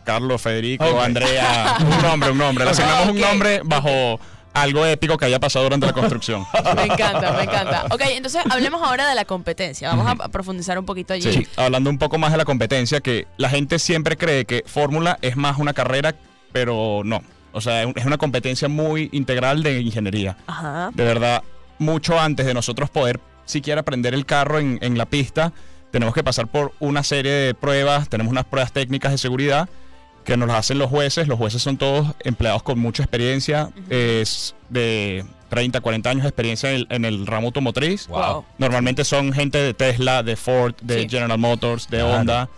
Carlos, 0.04 0.40
Federico. 0.40 1.00
Andrea, 1.00 1.76
un 1.80 2.02
nombre, 2.02 2.30
un 2.30 2.38
nombre. 2.38 2.64
Le 2.64 2.70
asignamos 2.70 3.08
un 3.08 3.20
nombre 3.20 3.60
bajo 3.64 4.20
algo 4.54 4.86
épico 4.86 5.18
que 5.18 5.24
haya 5.24 5.40
pasado 5.40 5.64
durante 5.64 5.86
la 5.86 5.92
construcción. 5.92 6.44
Me 6.76 6.84
encanta, 6.84 7.32
me 7.32 7.42
encanta. 7.42 7.86
Ok, 7.90 8.02
entonces 8.10 8.40
hablemos 8.48 8.80
ahora 8.82 9.08
de 9.08 9.14
la 9.14 9.24
competencia. 9.24 9.88
Vamos 9.88 10.06
a 10.06 10.24
a 10.24 10.28
profundizar 10.28 10.78
un 10.78 10.86
poquito 10.86 11.12
allí. 11.12 11.32
Sí, 11.32 11.46
hablando 11.56 11.90
un 11.90 11.98
poco 11.98 12.18
más 12.18 12.30
de 12.30 12.38
la 12.38 12.44
competencia, 12.44 13.00
que 13.00 13.26
la 13.36 13.50
gente 13.50 13.80
siempre 13.80 14.16
cree 14.16 14.44
que 14.44 14.62
Fórmula 14.64 15.18
es 15.22 15.36
más 15.36 15.58
una 15.58 15.74
carrera, 15.74 16.14
pero 16.52 17.02
no. 17.04 17.22
O 17.52 17.60
sea, 17.60 17.82
es 17.82 18.04
una 18.04 18.16
competencia 18.16 18.68
muy 18.68 19.08
integral 19.12 19.62
de 19.62 19.80
ingeniería. 19.80 20.36
Ajá. 20.46 20.90
De 20.94 21.04
verdad, 21.04 21.42
mucho 21.78 22.18
antes 22.18 22.46
de 22.46 22.54
nosotros 22.54 22.90
poder 22.90 23.20
siquiera 23.44 23.80
aprender 23.80 24.14
el 24.14 24.24
carro 24.24 24.58
en, 24.58 24.78
en 24.82 24.96
la 24.96 25.06
pista, 25.06 25.52
tenemos 25.94 26.12
que 26.12 26.24
pasar 26.24 26.48
por 26.48 26.72
una 26.80 27.04
serie 27.04 27.30
de 27.30 27.54
pruebas, 27.54 28.08
tenemos 28.08 28.32
unas 28.32 28.44
pruebas 28.46 28.72
técnicas 28.72 29.12
de 29.12 29.18
seguridad 29.18 29.68
que 30.24 30.36
nos 30.36 30.48
las 30.48 30.56
hacen 30.58 30.78
los 30.80 30.90
jueces. 30.90 31.28
Los 31.28 31.38
jueces 31.38 31.62
son 31.62 31.76
todos 31.76 32.08
empleados 32.24 32.64
con 32.64 32.80
mucha 32.80 33.04
experiencia, 33.04 33.70
es 33.90 34.56
de 34.70 35.24
30, 35.50 35.80
40 35.80 36.10
años 36.10 36.22
de 36.24 36.30
experiencia 36.30 36.70
en 36.70 36.76
el, 36.78 36.86
en 36.90 37.04
el 37.04 37.26
ramo 37.28 37.46
automotriz. 37.46 38.08
Wow. 38.08 38.44
Normalmente 38.58 39.04
son 39.04 39.32
gente 39.32 39.58
de 39.58 39.72
Tesla, 39.72 40.24
de 40.24 40.34
Ford, 40.34 40.74
de 40.82 41.02
Sí. 41.02 41.08
General 41.08 41.38
Motors, 41.38 41.88
de 41.88 41.98
Claro. 41.98 42.14
Honda. 42.14 42.48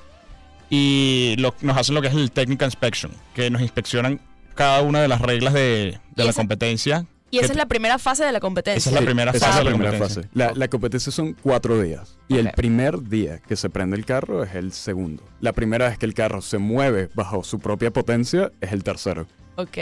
Y 0.71 1.35
lo- 1.39 1.55
nos 1.61 1.77
hacen 1.77 1.95
lo 1.95 2.01
que 2.01 2.09
es 2.09 2.15
el 2.15 2.31
Technical 2.31 2.69
Inspection, 2.69 3.13
que 3.35 3.51
nos 3.51 3.61
inspeccionan 3.61 4.19
cada 4.55 4.81
una 4.81 5.03
de 5.03 5.09
las 5.09 5.21
reglas 5.21 5.53
de, 5.53 5.99
de 6.15 6.25
la 6.25 6.33
competencia. 6.33 7.05
Y 7.31 7.39
esa 7.39 7.53
es 7.53 7.57
la 7.57 7.67
primera 7.67 7.99
fase 7.99 8.25
de 8.25 8.33
la 8.33 8.41
competencia. 8.41 8.79
Esa 8.79 8.91
es 8.91 8.95
la 8.95 9.05
primera 9.05 9.31
esa 9.33 9.47
fase 9.47 9.59
es 9.59 9.65
la 9.65 9.71
primera 9.71 9.91
competencia. 9.91 10.23
fase. 10.23 10.31
La, 10.35 10.53
la 10.55 10.69
competencia 10.69 11.13
son 11.13 11.35
cuatro 11.35 11.81
días. 11.81 12.17
Y 12.29 12.39
el 12.39 12.51
primer 12.53 13.03
día 13.03 13.39
que 13.41 13.57
se 13.57 13.69
prende 13.69 13.97
el 13.97 14.05
carro 14.05 14.43
es 14.45 14.55
el 14.55 14.73
segundo. 14.73 15.23
La 15.41 15.53
primera 15.53 15.89
vez 15.89 15.99
que 15.99 16.07
el 16.07 16.15
carro 16.15 16.41
se 16.41 16.59
mueve 16.59 17.09
bajo 17.15 17.43
su 17.43 17.59
propia 17.59 17.91
potencia 17.93 18.53
es 18.61 18.73
el 18.73 18.85
tercero. 18.85 19.27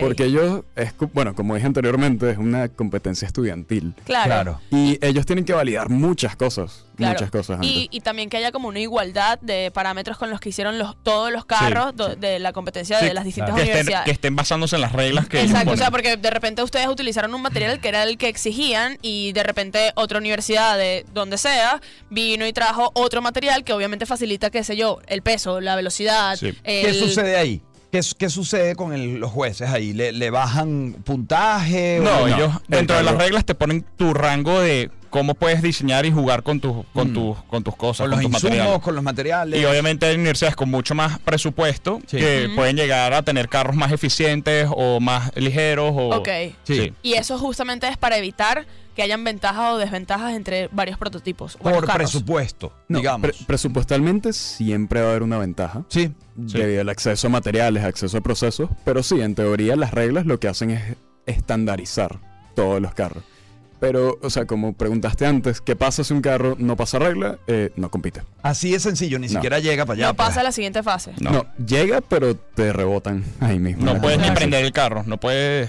Porque 0.01 0.25
ellos, 0.25 0.63
es, 0.77 0.95
bueno, 1.13 1.35
como 1.35 1.55
dije 1.55 1.67
anteriormente, 1.67 2.31
es 2.31 2.39
una 2.39 2.69
competencia 2.69 3.27
estudiantil. 3.27 3.95
Claro. 4.05 4.25
Claro. 4.25 4.61
Y 4.71 4.99
ellos 5.05 5.27
tienen 5.27 5.45
que 5.45 5.53
validar 5.53 5.89
muchas 5.91 6.37
cosas. 6.37 6.85
Claro. 6.97 7.15
Muchas 7.15 7.31
cosas 7.33 7.57
antes. 7.57 7.69
Y, 7.71 7.89
y 7.91 8.01
también 8.03 8.31
que 8.31 8.37
haya 8.37 8.53
como 8.53 8.69
una 8.69 8.79
igualdad 8.79 9.41
de 9.41 9.73
parámetros 9.73 10.17
con 10.17 10.31
los 10.31 10.39
que 10.39 10.51
hicieron 10.51 10.79
los, 10.79 10.95
todos 11.03 11.33
los 11.33 11.45
carros 11.45 11.97
do- 11.97 12.15
de 12.15 12.39
la 12.39 12.53
competencia 12.53 13.01
Sí, 13.01 13.07
de 13.07 13.15
las 13.15 13.25
distintas 13.25 13.53
que, 13.57 13.63
estén, 13.63 13.73
universidades. 13.75 14.05
que 14.05 14.11
estén 14.13 14.37
basándose 14.37 14.77
en 14.77 14.83
las 14.83 14.93
reglas 14.93 15.27
que 15.29 15.39
ellos 15.41 15.51
Exacto, 15.51 15.73
o 15.73 15.77
sea, 15.77 15.91
porque 15.91 16.17
de 16.17 16.31
repente 16.31 16.63
ustedes 16.63 16.87
utilizaron 16.87 17.35
un 17.35 17.43
material 17.43 17.81
que 17.81 17.89
era 17.89 18.05
el 18.05 18.17
que 18.17 18.29
exigían 18.29 18.99
y 19.03 19.33
de 19.33 19.43
repente 19.43 19.91
otra 19.97 20.19
universidad 20.19 20.79
de 20.79 21.05
donde 21.13 21.37
sea 21.37 21.81
vino 22.11 22.47
y 22.47 22.53
trajo 22.53 22.93
otro 22.95 23.21
material 23.23 23.65
que 23.65 23.73
obviamente 23.73 24.07
facilita, 24.07 24.51
qué 24.51 24.63
sé 24.63 24.77
yo, 24.77 25.01
el 25.09 25.23
peso, 25.23 25.61
la 25.61 25.75
velocidad. 25.75 26.37
Sí. 26.37 26.53
¿Qué 26.63 26.91
el- 26.91 26.95
sucede 26.95 27.37
ahí? 27.37 27.61
¿Qué, 27.95 28.03
su- 28.03 28.17
qué 28.17 28.29
sucede 28.29 28.75
con 28.75 28.93
el- 28.93 29.21
los 29.21 29.31
jueces 29.31 29.71
ahí? 29.71 29.93
¿Le, 29.93 30.11
le 30.11 30.31
bajan 30.31 30.97
puntaje? 31.05 32.01
o 32.01 32.03
No, 32.03 32.27
ellos 32.27 32.51
el 32.69 32.79
dentro 32.79 32.97
de 32.97 33.05
las 33.05 33.15
reglas 33.17 33.45
te 33.45 33.55
ponen 33.55 33.85
tu 33.97 34.13
rango 34.13 34.59
de 34.59 34.91
cómo 35.15 35.35
puedes 35.35 35.63
diseñar 35.63 36.05
y 36.07 36.11
jugar 36.11 36.43
con 36.43 36.59
tus 36.59 36.85
con 36.93 37.13
Mm. 37.13 37.15
tus 37.15 37.43
con 37.45 37.63
tus 37.63 37.77
cosas, 37.77 38.01
con 38.09 38.11
los 38.11 38.19
tus 38.19 38.25
insumos, 38.31 38.43
materiales. 38.43 38.83
con 38.83 38.95
los 38.97 39.05
materiales? 39.05 39.61
Y 39.61 39.65
obviamente 39.65 40.07
hay 40.07 40.17
universidades 40.17 40.57
con 40.57 40.69
mucho 40.69 40.97
más 40.97 41.21
presupuesto 41.21 42.01
Sí. 42.09 42.17
que 42.17 42.51
pueden 42.57 42.75
llegar 42.75 43.13
a 43.15 43.23
tener 43.23 43.49
carros 43.49 43.77
más 43.77 43.93
eficientes 43.93 44.67
o 44.75 44.99
más 44.99 45.31
ligeros 45.37 45.93
o 45.95 46.17
Ok. 46.17 46.29
Sí. 46.65 46.93
Y 47.05 47.13
eso 47.15 47.39
justamente 47.39 47.87
es 47.87 47.97
para 47.97 48.19
evitar 48.19 48.67
que 48.97 49.03
hayan 49.03 49.23
ventajas 49.23 49.73
o 49.75 49.79
desventajas 49.79 50.35
entre 50.35 50.69
varios 50.73 50.99
prototipos. 50.99 51.57
por 51.59 51.87
presupuesto, 51.93 52.73
No, 52.89 52.99
digamos. 52.99 53.21
pre- 53.31 53.47
presupuestalmente 53.47 54.33
siempre 54.33 55.01
va 55.01 55.07
a 55.07 55.11
haber 55.11 55.23
una 55.23 55.39
ventaja. 55.39 55.85
sí. 55.89 56.11
Sí. 56.49 56.59
Debido 56.59 56.81
al 56.81 56.89
acceso 56.89 57.29
a 57.29 57.31
materiales, 57.31 57.85
acceso 57.85 58.19
a 58.19 58.21
procesos. 58.21 58.69
Pero 58.85 59.05
sí, 59.05 59.21
en 59.21 59.37
teoría 59.37 59.77
las 59.77 59.93
reglas 59.93 60.27
lo 60.27 60.41
que 60.41 60.49
hacen 60.49 60.71
es 60.73 60.83
estandarizar 61.27 62.19
todos 62.57 62.83
los 62.83 62.93
carros. 62.95 63.23
Pero, 63.85 64.19
o 64.23 64.31
sea, 64.31 64.47
como 64.47 64.73
preguntaste 64.73 65.27
antes, 65.27 65.61
¿qué 65.61 65.77
pasa 65.77 66.03
si 66.05 66.15
un 66.15 66.23
carro 66.23 66.57
no 66.59 66.75
pasa 66.75 66.99
regla? 66.99 67.37
Eh, 67.47 67.71
no 67.77 67.91
compite. 67.91 68.23
Así 68.41 68.73
de 68.73 68.81
sencillo, 68.81 69.19
ni 69.19 69.27
No. 69.27 69.35
siquiera 69.35 69.59
llega 69.59 69.85
para 69.85 69.95
allá. 69.99 70.07
no 70.07 70.15
pasa 70.15 70.31
pues. 70.31 70.39
a 70.39 70.43
la 70.45 70.53
siguiente 70.53 70.83
fase. 70.83 71.13
No. 71.21 71.31
No. 71.33 71.47
llega, 71.67 72.01
pero 72.01 72.35
te 72.35 72.73
rebotan 72.73 73.23
ahí 73.41 73.59
mismo. 73.59 73.85
no 73.85 74.01
puedes 74.01 74.19
ni 74.19 74.31
prender 74.31 74.65
el 74.65 74.73
carro, 74.73 75.03
no 75.05 75.19
puedes 75.21 75.69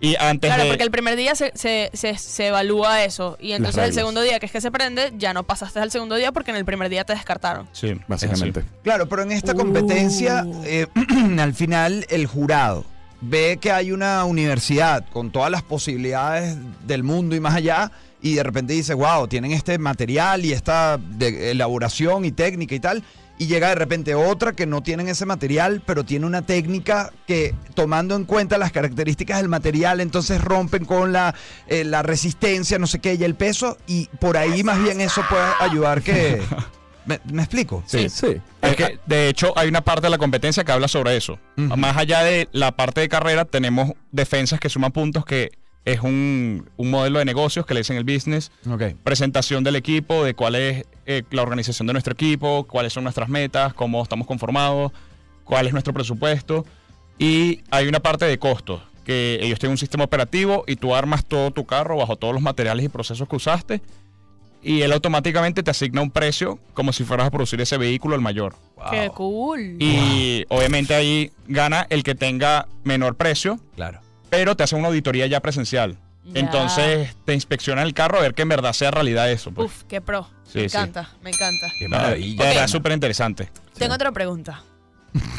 y 0.00 0.16
antes 0.16 0.48
Claro, 0.48 0.64
de 0.64 0.70
porque 0.70 0.82
el 0.82 0.90
primer 0.90 1.14
día 1.14 1.36
se, 1.36 1.52
se, 1.54 1.88
se, 1.92 2.18
se 2.18 2.48
evalúa 2.48 3.04
eso. 3.04 3.38
Y 3.40 3.52
entonces 3.52 3.84
el 3.84 3.94
segundo 3.94 4.20
día, 4.22 4.40
que 4.40 4.46
es 4.46 4.52
que 4.52 4.60
se 4.60 4.72
prende, 4.72 5.12
ya 5.16 5.32
no 5.32 5.44
pasaste 5.44 5.78
al 5.78 5.92
segundo 5.92 6.16
día 6.16 6.32
porque 6.32 6.50
en 6.50 6.56
el 6.56 6.64
primer 6.64 6.88
día 6.88 7.04
te 7.04 7.12
descartaron. 7.12 7.68
Sí, 7.70 7.90
es 7.90 7.98
Básicamente. 8.08 8.64
Claro, 8.82 9.08
pero 9.08 9.22
en 9.22 9.30
esta 9.30 9.54
competencia, 9.54 10.44
eh, 10.64 10.88
al 11.38 11.54
final, 11.54 12.04
el 12.10 12.26
jurado 12.26 12.84
ve 13.22 13.58
que 13.60 13.70
hay 13.72 13.92
una 13.92 14.24
universidad 14.24 15.04
con 15.10 15.30
todas 15.30 15.50
las 15.50 15.62
posibilidades 15.62 16.56
del 16.86 17.02
mundo 17.04 17.34
y 17.36 17.40
más 17.40 17.54
allá, 17.54 17.90
y 18.20 18.34
de 18.34 18.42
repente 18.42 18.72
dice, 18.74 18.94
wow, 18.94 19.26
tienen 19.28 19.52
este 19.52 19.78
material 19.78 20.44
y 20.44 20.52
esta 20.52 20.98
de- 20.98 21.50
elaboración 21.52 22.24
y 22.24 22.32
técnica 22.32 22.74
y 22.74 22.80
tal, 22.80 23.02
y 23.38 23.46
llega 23.46 23.68
de 23.70 23.74
repente 23.74 24.14
otra 24.14 24.52
que 24.52 24.66
no 24.66 24.82
tienen 24.82 25.08
ese 25.08 25.26
material, 25.26 25.82
pero 25.84 26.04
tiene 26.04 26.26
una 26.26 26.42
técnica 26.42 27.12
que, 27.26 27.54
tomando 27.74 28.14
en 28.14 28.24
cuenta 28.24 28.58
las 28.58 28.70
características 28.70 29.38
del 29.38 29.48
material, 29.48 30.00
entonces 30.00 30.40
rompen 30.40 30.84
con 30.84 31.12
la, 31.12 31.34
eh, 31.66 31.82
la 31.84 32.02
resistencia, 32.02 32.78
no 32.78 32.86
sé 32.86 33.00
qué, 33.00 33.14
y 33.14 33.24
el 33.24 33.34
peso, 33.34 33.78
y 33.86 34.06
por 34.20 34.36
ahí 34.36 34.62
más 34.62 34.80
bien 34.80 35.00
eso 35.00 35.22
puede 35.28 35.44
ayudar 35.60 36.02
que... 36.02 36.40
¿Me, 37.06 37.18
me 37.32 37.42
explico? 37.42 37.82
Sí, 37.86 38.08
sí. 38.08 38.40
Es 38.72 38.88
que, 38.88 38.98
de 39.06 39.28
hecho, 39.28 39.52
hay 39.56 39.68
una 39.68 39.82
parte 39.82 40.06
de 40.06 40.10
la 40.10 40.18
competencia 40.18 40.64
que 40.64 40.72
habla 40.72 40.88
sobre 40.88 41.16
eso. 41.16 41.38
Más 41.56 41.96
allá 41.96 42.22
de 42.22 42.48
la 42.52 42.72
parte 42.72 43.00
de 43.00 43.08
carrera, 43.08 43.44
tenemos 43.44 43.92
defensas 44.10 44.60
que 44.60 44.68
suman 44.68 44.92
puntos, 44.92 45.24
que 45.24 45.50
es 45.84 46.00
un, 46.00 46.70
un 46.76 46.90
modelo 46.90 47.18
de 47.18 47.24
negocios 47.24 47.66
que 47.66 47.74
le 47.74 47.80
dicen 47.80 47.96
el 47.96 48.04
business, 48.04 48.52
presentación 49.02 49.64
del 49.64 49.76
equipo, 49.76 50.24
de 50.24 50.34
cuál 50.34 50.54
es 50.54 50.84
eh, 51.06 51.22
la 51.30 51.42
organización 51.42 51.86
de 51.88 51.92
nuestro 51.92 52.12
equipo, 52.12 52.64
cuáles 52.68 52.92
son 52.92 53.02
nuestras 53.02 53.28
metas, 53.28 53.74
cómo 53.74 54.02
estamos 54.02 54.26
conformados, 54.26 54.92
cuál 55.44 55.66
es 55.66 55.72
nuestro 55.72 55.92
presupuesto. 55.92 56.64
Y 57.18 57.62
hay 57.70 57.88
una 57.88 58.00
parte 58.00 58.24
de 58.24 58.38
costos, 58.38 58.82
que 59.04 59.38
ellos 59.42 59.58
tienen 59.58 59.72
un 59.72 59.78
sistema 59.78 60.04
operativo 60.04 60.64
y 60.66 60.76
tú 60.76 60.94
armas 60.94 61.24
todo 61.24 61.50
tu 61.50 61.66
carro 61.66 61.96
bajo 61.96 62.16
todos 62.16 62.32
los 62.32 62.42
materiales 62.42 62.86
y 62.86 62.88
procesos 62.88 63.28
que 63.28 63.36
usaste. 63.36 63.82
Y 64.62 64.82
él 64.82 64.92
automáticamente 64.92 65.62
te 65.62 65.70
asigna 65.72 66.02
un 66.02 66.10
precio 66.10 66.58
como 66.74 66.92
si 66.92 67.02
fueras 67.04 67.26
a 67.26 67.30
producir 67.30 67.60
ese 67.60 67.76
vehículo 67.78 68.14
al 68.14 68.20
mayor. 68.20 68.54
¡Qué 68.90 69.10
cool! 69.14 69.76
Y 69.80 70.44
obviamente 70.48 70.94
ahí 70.94 71.32
gana 71.48 71.86
el 71.90 72.02
que 72.04 72.14
tenga 72.14 72.66
menor 72.84 73.16
precio, 73.16 73.58
Claro. 73.74 74.00
pero 74.30 74.56
te 74.56 74.62
hace 74.62 74.76
una 74.76 74.88
auditoría 74.88 75.26
ya 75.26 75.40
presencial. 75.40 75.96
Ya. 76.24 76.38
Entonces 76.40 77.16
te 77.24 77.34
inspeccionan 77.34 77.84
el 77.84 77.94
carro 77.94 78.18
a 78.18 78.22
ver 78.22 78.34
que 78.34 78.42
en 78.42 78.48
verdad 78.48 78.72
sea 78.72 78.92
realidad 78.92 79.30
eso. 79.32 79.50
pues. 79.50 79.66
Uf, 79.66 79.82
qué 79.88 80.00
pro. 80.00 80.28
Sí, 80.44 80.58
me 80.58 80.68
sí. 80.68 80.76
encanta, 80.76 81.10
me 81.22 81.30
encanta. 81.30 81.66
Qué 81.78 81.88
maravilla. 81.88 82.42
de 82.44 82.48
verdad, 82.48 82.62
Ok. 82.62 82.64
es 82.66 82.70
súper 82.70 82.92
interesante. 82.92 83.48
Tengo 83.76 83.94
otra 83.94 84.12
pregunta. 84.12 84.62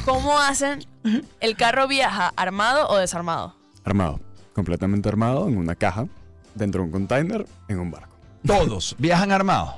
¿Cómo 0.05 0.37
hacen? 0.37 0.85
¿El 1.39 1.55
carro 1.55 1.87
viaja 1.87 2.33
armado 2.35 2.87
o 2.89 2.97
desarmado? 2.97 3.55
Armado. 3.85 4.19
Completamente 4.53 5.07
armado 5.09 5.47
en 5.47 5.57
una 5.57 5.75
caja, 5.75 6.05
dentro 6.53 6.81
de 6.81 6.85
un 6.87 6.91
container, 6.91 7.45
en 7.69 7.79
un 7.79 7.89
barco. 7.89 8.12
Todos 8.45 8.95
viajan 8.97 9.31
armados. 9.31 9.75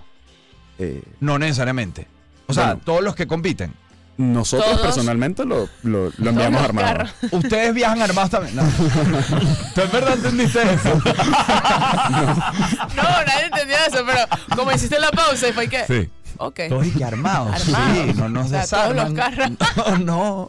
Eh, 0.79 1.03
No 1.19 1.37
necesariamente. 1.39 2.07
O 2.47 2.53
sea, 2.53 2.65
Bueno. 2.65 2.81
todos 2.85 3.03
los 3.03 3.15
que 3.15 3.27
compiten. 3.27 3.73
nosotros 4.17 4.69
Todos- 4.69 4.81
personalmente 4.81 5.43
lo, 5.45 5.67
lo, 5.83 6.09
lo 6.17 6.29
enviamos 6.29 6.53
los 6.61 6.69
armado. 6.69 6.87
carros. 6.87 7.11
Ustedes 7.31 7.73
viajan 7.73 8.01
armados 8.01 8.29
también. 8.29 8.55
No. 8.55 8.63
¿Tú 8.63 9.81
en 9.81 9.91
verdad 9.91 10.13
entendiste 10.13 10.61
eso? 10.61 11.01
No, 12.95 13.03
nadie 13.03 13.45
entendió 13.45 13.75
eso, 13.87 14.05
pero 14.05 14.19
como 14.55 14.71
hiciste 14.71 14.99
la 14.99 15.11
pausa 15.11 15.47
y 15.49 15.53
fue 15.53 15.67
que. 15.67 15.85
Sí. 15.85 16.09
Ok. 16.37 16.59
Todos 16.69 16.85
y 16.87 16.91
que 16.91 17.03
armados. 17.05 17.53
Armados. 17.61 17.97
Sí, 18.07 18.13
no 18.15 18.29
nos 18.29 18.45
O 18.45 18.49
sea, 18.49 18.65
todos 18.65 18.95
los. 18.95 19.13
No, 19.97 19.97
no. 19.99 20.47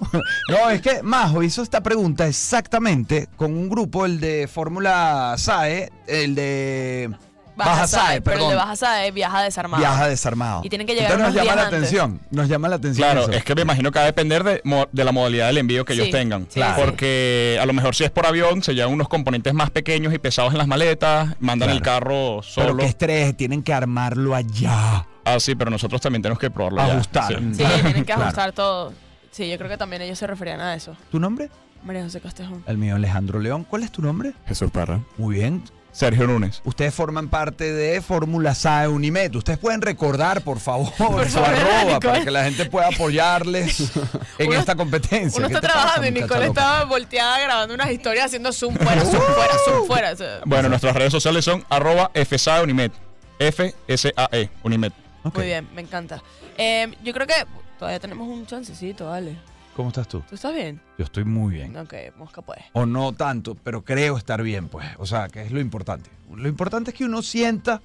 No, 0.48 0.70
es 0.70 0.80
que 0.82 1.02
Majo 1.02 1.42
hizo 1.42 1.62
esta 1.62 1.80
pregunta 1.82 2.26
exactamente 2.26 3.28
con 3.36 3.52
un 3.52 3.68
grupo, 3.68 4.04
el 4.06 4.20
de 4.20 4.48
Fórmula 4.52 5.34
SAE, 5.38 5.90
el 6.06 6.34
de 6.34 7.10
Baja 7.56 7.86
SAE, 7.86 8.20
pero 8.20 8.34
el 8.34 8.38
perdón. 8.38 8.50
de 8.50 8.56
Baja 8.56 8.76
SAE 8.76 9.10
viaja 9.12 9.42
desarmado. 9.42 9.80
Viaja 9.80 10.08
desarmado. 10.08 10.60
Y 10.64 10.68
tienen 10.68 10.86
que 10.86 10.94
llegar 10.94 11.12
Entonces 11.12 11.34
nos 11.34 11.42
llama 11.44 11.56
la 11.56 11.62
antes. 11.64 11.78
atención. 11.78 12.20
Nos 12.30 12.48
llama 12.48 12.68
la 12.68 12.76
atención. 12.76 13.04
Claro, 13.08 13.22
eso. 13.22 13.32
es 13.32 13.44
que 13.44 13.54
me 13.54 13.62
imagino 13.62 13.90
que 13.90 13.98
va 13.98 14.02
a 14.02 14.06
depender 14.06 14.44
de, 14.44 14.62
de 14.92 15.04
la 15.04 15.12
modalidad 15.12 15.46
del 15.46 15.58
envío 15.58 15.84
que 15.84 15.94
Sí, 15.94 16.00
ellos 16.00 16.10
tengan. 16.12 16.42
sí, 16.50 16.60
Claro. 16.60 16.82
Porque 16.84 17.58
a 17.60 17.64
lo 17.66 17.72
mejor 17.72 17.94
si 17.94 18.04
es 18.04 18.10
por 18.10 18.26
avión, 18.26 18.62
se 18.62 18.74
llevan 18.74 18.92
unos 18.92 19.08
componentes 19.08 19.54
más 19.54 19.70
pequeños 19.70 20.12
y 20.12 20.18
pesados 20.18 20.52
en 20.52 20.58
las 20.58 20.66
maletas, 20.68 21.34
mandan 21.40 21.70
el 21.70 21.80
carro 21.82 22.40
Pero 22.40 22.42
solo. 22.42 22.76
qué 22.76 22.84
estrés, 22.86 23.36
tienen 23.36 23.62
que 23.62 23.72
armarlo 23.72 24.34
allá. 24.34 25.06
Ah, 25.24 25.40
sí, 25.40 25.54
pero 25.54 25.70
nosotros 25.70 26.00
también 26.00 26.22
tenemos 26.22 26.38
que 26.38 26.50
probarlo. 26.50 26.78
ya. 26.86 26.92
Ajustar. 26.94 27.28
Sí. 27.28 27.54
Sí, 27.54 27.64
tienen 27.64 27.94
que 27.94 28.04
Claro. 28.04 28.22
ajustar 28.22 28.52
todo. 28.52 28.92
Sí, 29.30 29.48
yo 29.50 29.58
creo 29.58 29.68
que 29.70 29.76
también 29.76 30.02
ellos 30.02 30.18
se 30.18 30.26
referían 30.26 30.60
a 30.60 30.74
eso. 30.74 30.96
¿Tu 31.10 31.18
nombre? 31.18 31.50
María 31.84 32.02
José 32.02 32.20
Castejón. 32.20 32.64
El 32.66 32.78
mío, 32.78 32.96
Alejandro 32.96 33.38
León. 33.38 33.64
¿Cuál 33.68 33.82
es 33.82 33.92
tu 33.92 34.02
nombre? 34.02 34.32
Jesús 34.46 34.70
Parra. 34.70 35.00
Muy 35.18 35.36
bien. 35.36 35.62
Sergio 35.96 36.26
Nunes. 36.26 36.60
Ustedes 36.64 36.92
forman 36.94 37.28
parte 37.28 37.72
de 37.72 38.02
Fórmula 38.02 38.54
SAE 38.54 38.88
Unimed. 38.88 39.34
Ustedes 39.34 39.58
pueden 39.58 39.80
recordar, 39.80 40.42
por 40.42 40.60
favor, 40.60 40.92
Por 40.98 41.24
su 41.30 41.38
favor, 41.38 41.48
arroba 41.54 41.84
Nicole. 41.84 42.00
para 42.00 42.24
que 42.24 42.30
la 42.30 42.44
gente 42.44 42.66
pueda 42.66 42.88
apoyarles 42.88 43.92
en 44.38 44.48
Uno- 44.48 44.58
esta 44.58 44.74
competencia. 44.74 45.38
Uno 45.38 45.48
¿Qué 45.48 45.54
está 45.54 45.66
trabajando 45.66 46.06
y 46.06 46.10
Nicole 46.10 46.46
loca? 46.48 46.60
estaba 46.60 46.84
volteada 46.84 47.40
grabando 47.40 47.72
unas 47.74 47.90
historias 47.90 48.26
haciendo 48.26 48.52
zoom 48.52 48.74
fuera, 48.76 49.00
zoom 49.06 49.22
fuera, 49.22 49.54
zoom 49.64 49.86
fuera. 49.86 50.14
Bueno, 50.44 50.68
nuestras 50.68 50.94
redes 50.94 51.12
sociales 51.12 51.44
son 51.44 51.64
arroba 51.70 52.10
FSAE 52.14 52.62
Unimed. 52.62 52.90
F-S-A-E 53.38 54.50
Unimed. 54.64 54.92
Muy 55.34 55.46
bien, 55.46 55.68
me 55.74 55.80
encanta. 55.80 56.22
Eh, 56.58 56.94
yo 57.02 57.12
creo 57.14 57.26
que 57.26 57.34
todavía 57.78 58.00
tenemos 58.00 58.28
un 58.28 58.46
chancecito, 58.46 59.06
vale. 59.06 59.36
¿Cómo 59.76 59.90
estás 59.90 60.08
tú? 60.08 60.22
¿Tú 60.26 60.36
estás 60.36 60.54
bien? 60.54 60.80
Yo 60.96 61.04
estoy 61.04 61.24
muy 61.24 61.52
bien. 61.52 61.76
Ok, 61.76 61.92
mosca 62.16 62.40
pues. 62.40 62.60
O 62.72 62.86
no 62.86 63.12
tanto, 63.12 63.54
pero 63.54 63.84
creo 63.84 64.16
estar 64.16 64.42
bien, 64.42 64.68
pues. 64.68 64.86
O 64.96 65.04
sea, 65.04 65.28
que 65.28 65.42
es 65.42 65.52
lo 65.52 65.60
importante. 65.60 66.08
Lo 66.34 66.48
importante 66.48 66.92
es 66.92 66.96
que 66.96 67.04
uno 67.04 67.20
sienta 67.20 67.82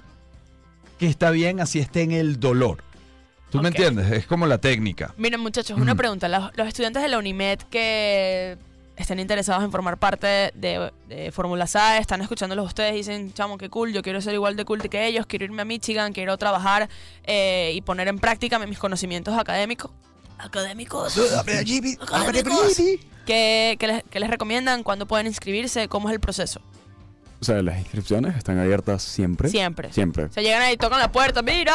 que 0.97 1.07
está 1.07 1.31
bien 1.31 1.59
así 1.59 1.79
esté 1.79 2.03
en 2.03 2.13
el 2.13 2.39
dolor. 2.39 2.81
¿Tú 3.49 3.61
me 3.61 3.67
entiendes? 3.67 4.09
Es 4.09 4.25
como 4.25 4.45
la 4.45 4.57
técnica. 4.57 5.13
Miren, 5.17 5.41
muchachos, 5.41 5.77
una 5.77 5.93
pregunta. 5.93 6.29
Los, 6.29 6.55
los 6.55 6.65
estudiantes 6.65 7.03
de 7.03 7.09
la 7.09 7.17
UNIMED 7.17 7.59
que 7.69 8.57
estén 8.95 9.19
interesados 9.19 9.61
en 9.61 9.69
formar 9.69 9.97
parte 9.97 10.53
de, 10.55 10.93
de 11.09 11.31
Fórmula 11.33 11.67
SAE, 11.67 11.99
están 11.99 12.21
escuchándolos 12.21 12.67
ustedes 12.67 12.93
y 12.93 12.97
dicen, 12.97 13.33
chamo, 13.33 13.57
qué 13.57 13.69
cool, 13.69 13.91
yo 13.91 14.01
quiero 14.01 14.21
ser 14.21 14.33
igual 14.33 14.55
de 14.55 14.63
cool 14.63 14.81
que 14.81 15.07
ellos, 15.07 15.25
quiero 15.25 15.43
irme 15.43 15.63
a 15.63 15.65
Michigan, 15.65 16.13
quiero 16.13 16.37
trabajar 16.37 16.87
eh, 17.25 17.73
y 17.75 17.81
poner 17.81 18.07
en 18.07 18.19
práctica 18.19 18.59
mis 18.59 18.79
conocimientos 18.79 19.37
académicos. 19.37 19.91
Académicos. 20.43 21.13
¿Qué, 23.25 23.77
qué 23.79 23.87
les, 23.87 24.03
qué 24.09 24.19
les 24.19 24.29
recomiendan? 24.29 24.83
¿Cuándo 24.83 25.07
pueden 25.07 25.27
inscribirse? 25.27 25.87
¿Cómo 25.87 26.09
es 26.09 26.13
el 26.13 26.19
proceso? 26.19 26.61
O 27.39 27.43
sea, 27.45 27.61
las 27.61 27.79
inscripciones 27.79 28.35
están 28.35 28.59
abiertas 28.59 29.01
siempre. 29.01 29.49
Siempre. 29.49 29.91
Siempre. 29.93 30.29
Se 30.31 30.41
llegan 30.41 30.61
ahí, 30.61 30.77
tocan 30.77 30.99
la 30.99 31.11
puerta, 31.11 31.41
mira. 31.41 31.73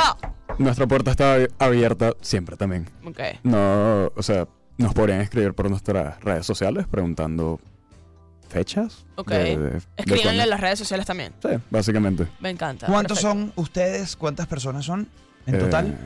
Nuestra 0.59 0.87
puerta 0.87 1.11
está 1.11 1.37
ab- 1.39 1.51
abierta 1.59 2.13
siempre 2.21 2.57
también. 2.57 2.89
Ok. 3.05 3.19
No, 3.43 4.07
o 4.15 4.23
sea, 4.23 4.47
nos 4.79 4.95
podrían 4.95 5.21
escribir 5.21 5.55
por 5.55 5.69
nuestras 5.71 6.21
redes 6.23 6.47
sociales 6.47 6.87
preguntando 6.89 7.61
fechas. 8.49 9.05
Ok. 9.17 9.31
de- 9.31 9.57
de- 9.57 9.71
de 9.71 9.81
Escríbanle 9.97 10.43
en 10.45 10.51
las 10.51 10.61
redes 10.61 10.79
sociales 10.79 11.05
también. 11.07 11.33
Sí, 11.43 11.49
básicamente. 11.71 12.29
Me 12.41 12.51
encanta. 12.51 12.87
¿Cuántos 12.87 13.19
perfecto. 13.21 13.41
son 13.45 13.53
ustedes? 13.57 14.15
¿Cuántas 14.17 14.47
personas 14.47 14.85
son 14.85 15.09
en 15.47 15.55
Eh, 15.55 15.59
total? 15.59 15.99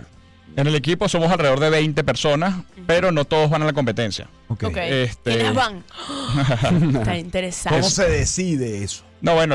En 0.57 0.67
el 0.67 0.75
equipo 0.75 1.09
somos 1.09 1.31
alrededor 1.31 1.61
de 1.61 1.71
20 1.71 2.03
personas, 2.05 2.57
pero 2.87 3.13
no 3.13 3.25
todos 3.25 3.49
van 3.51 3.63
a 3.63 3.67
la 3.67 3.73
competencia. 3.73 4.29
Ok. 4.49 4.65
Ok. 4.65 4.77
Este- 4.79 5.31
¿Quiénes 5.35 5.55
van? 5.55 5.85
Está 6.99 7.17
interesante. 7.19 7.79
¿Cómo 7.81 7.91
se 7.91 8.09
decide 8.09 8.83
eso? 8.83 9.05
No, 9.21 9.35
bueno, 9.35 9.55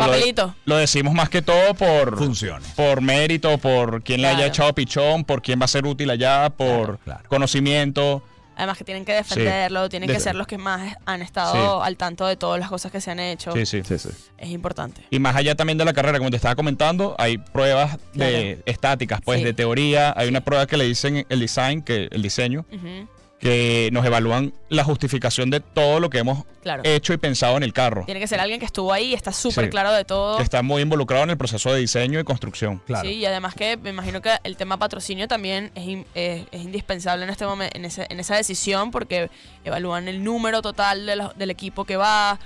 lo, 0.65 0.77
decimos 0.77 1.13
más 1.15 1.27
que 1.29 1.41
todo 1.41 1.73
por, 1.73 2.17
Funciona. 2.19 2.63
por 2.75 3.01
mérito, 3.01 3.57
por 3.57 4.03
quién 4.03 4.21
le 4.21 4.27
haya 4.27 4.45
echado 4.45 4.73
pichón, 4.73 5.23
por 5.25 5.41
quién 5.41 5.59
va 5.59 5.65
a 5.65 5.67
ser 5.67 5.87
útil 5.87 6.09
allá, 6.11 6.51
por 6.51 6.65
Claro, 6.85 6.99
claro. 7.03 7.29
conocimiento. 7.29 8.21
Además 8.55 8.77
que 8.77 8.83
tienen 8.83 9.03
que 9.05 9.13
defenderlo, 9.13 9.89
tienen 9.89 10.09
que 10.09 10.19
ser 10.19 10.35
los 10.35 10.47
que 10.47 10.57
más 10.57 10.95
han 11.05 11.21
estado 11.21 11.53
Sí. 11.81 11.87
al 11.87 11.97
tanto 11.97 12.25
de 12.25 12.35
todas 12.37 12.59
las 12.59 12.69
cosas 12.69 12.91
que 12.91 13.01
se 13.01 13.11
han 13.11 13.19
hecho. 13.19 13.51
Sí, 13.51 13.65
sí. 13.65 13.81
Sí, 13.83 13.99
sí. 13.99 14.09
Es 14.37 14.49
importante. 14.49 15.01
Y 15.09 15.19
más 15.19 15.35
allá 15.35 15.55
también 15.55 15.77
de 15.77 15.85
la 15.85 15.93
carrera, 15.93 16.17
como 16.17 16.29
te 16.31 16.37
estaba 16.37 16.55
comentando, 16.55 17.15
hay 17.17 17.37
pruebas 17.37 17.97
de 18.13 18.61
estáticas, 18.65 19.19
pues 19.23 19.43
de 19.43 19.53
teoría. 19.53 20.13
Hay 20.15 20.27
una 20.29 20.41
prueba 20.41 20.65
que 20.67 20.77
le 20.77 20.85
dicen 20.85 21.25
el 21.29 21.39
design, 21.39 21.81
que 21.81 22.07
el 22.11 22.21
diseño, 22.21 22.65
Ujú, 22.71 23.07
que 23.39 23.89
nos 23.91 24.05
evalúan 24.05 24.53
la 24.69 24.83
justificación 24.83 25.49
de 25.49 25.59
todo 25.59 25.99
lo 25.99 26.09
que 26.09 26.19
hemos 26.19 26.45
Claro. 26.63 26.81
hecho 26.85 27.13
y 27.13 27.17
pensado 27.17 27.57
en 27.57 27.63
el 27.63 27.73
carro. 27.73 28.03
Tiene 28.05 28.19
que 28.19 28.27
ser 28.27 28.39
alguien 28.39 28.59
que 28.59 28.65
estuvo 28.65 28.91
ahí 28.93 29.07
y 29.07 29.13
está 29.13 29.31
súper 29.31 29.65
Sí. 29.65 29.69
claro 29.69 29.91
de 29.91 30.05
todo. 30.05 30.37
Que 30.37 30.43
está 30.43 30.61
muy 30.63 30.81
involucrado 30.81 31.23
en 31.25 31.29
el 31.31 31.37
proceso 31.37 31.71
de 31.73 31.79
diseño 31.81 32.19
y 32.19 32.23
construcción. 32.23 32.81
Claro. 32.87 33.07
Sí, 33.07 33.15
y 33.15 33.25
además 33.25 33.53
que 33.53 33.77
me 33.77 33.89
imagino 33.91 34.21
que 34.21 34.31
el 34.43 34.57
tema 34.57 34.77
patrocinio 34.77 35.27
también 35.27 35.71
es, 35.75 35.83
in- 35.85 36.05
es- 36.15 36.45
es 36.51 36.61
indispensable 36.63 37.23
en 37.25 37.29
este 37.29 37.45
momento, 37.45 37.77
en, 37.77 37.85
ese- 37.85 38.07
en 38.09 38.19
esa 38.19 38.35
decisión, 38.35 38.89
porque 38.89 39.29
evalúan 39.63 40.07
el 40.07 40.23
número 40.23 40.61
total 40.61 41.05
de 41.05 41.29
del 41.35 41.49
equipo 41.51 41.85
que 41.85 41.97
va. 41.97 42.39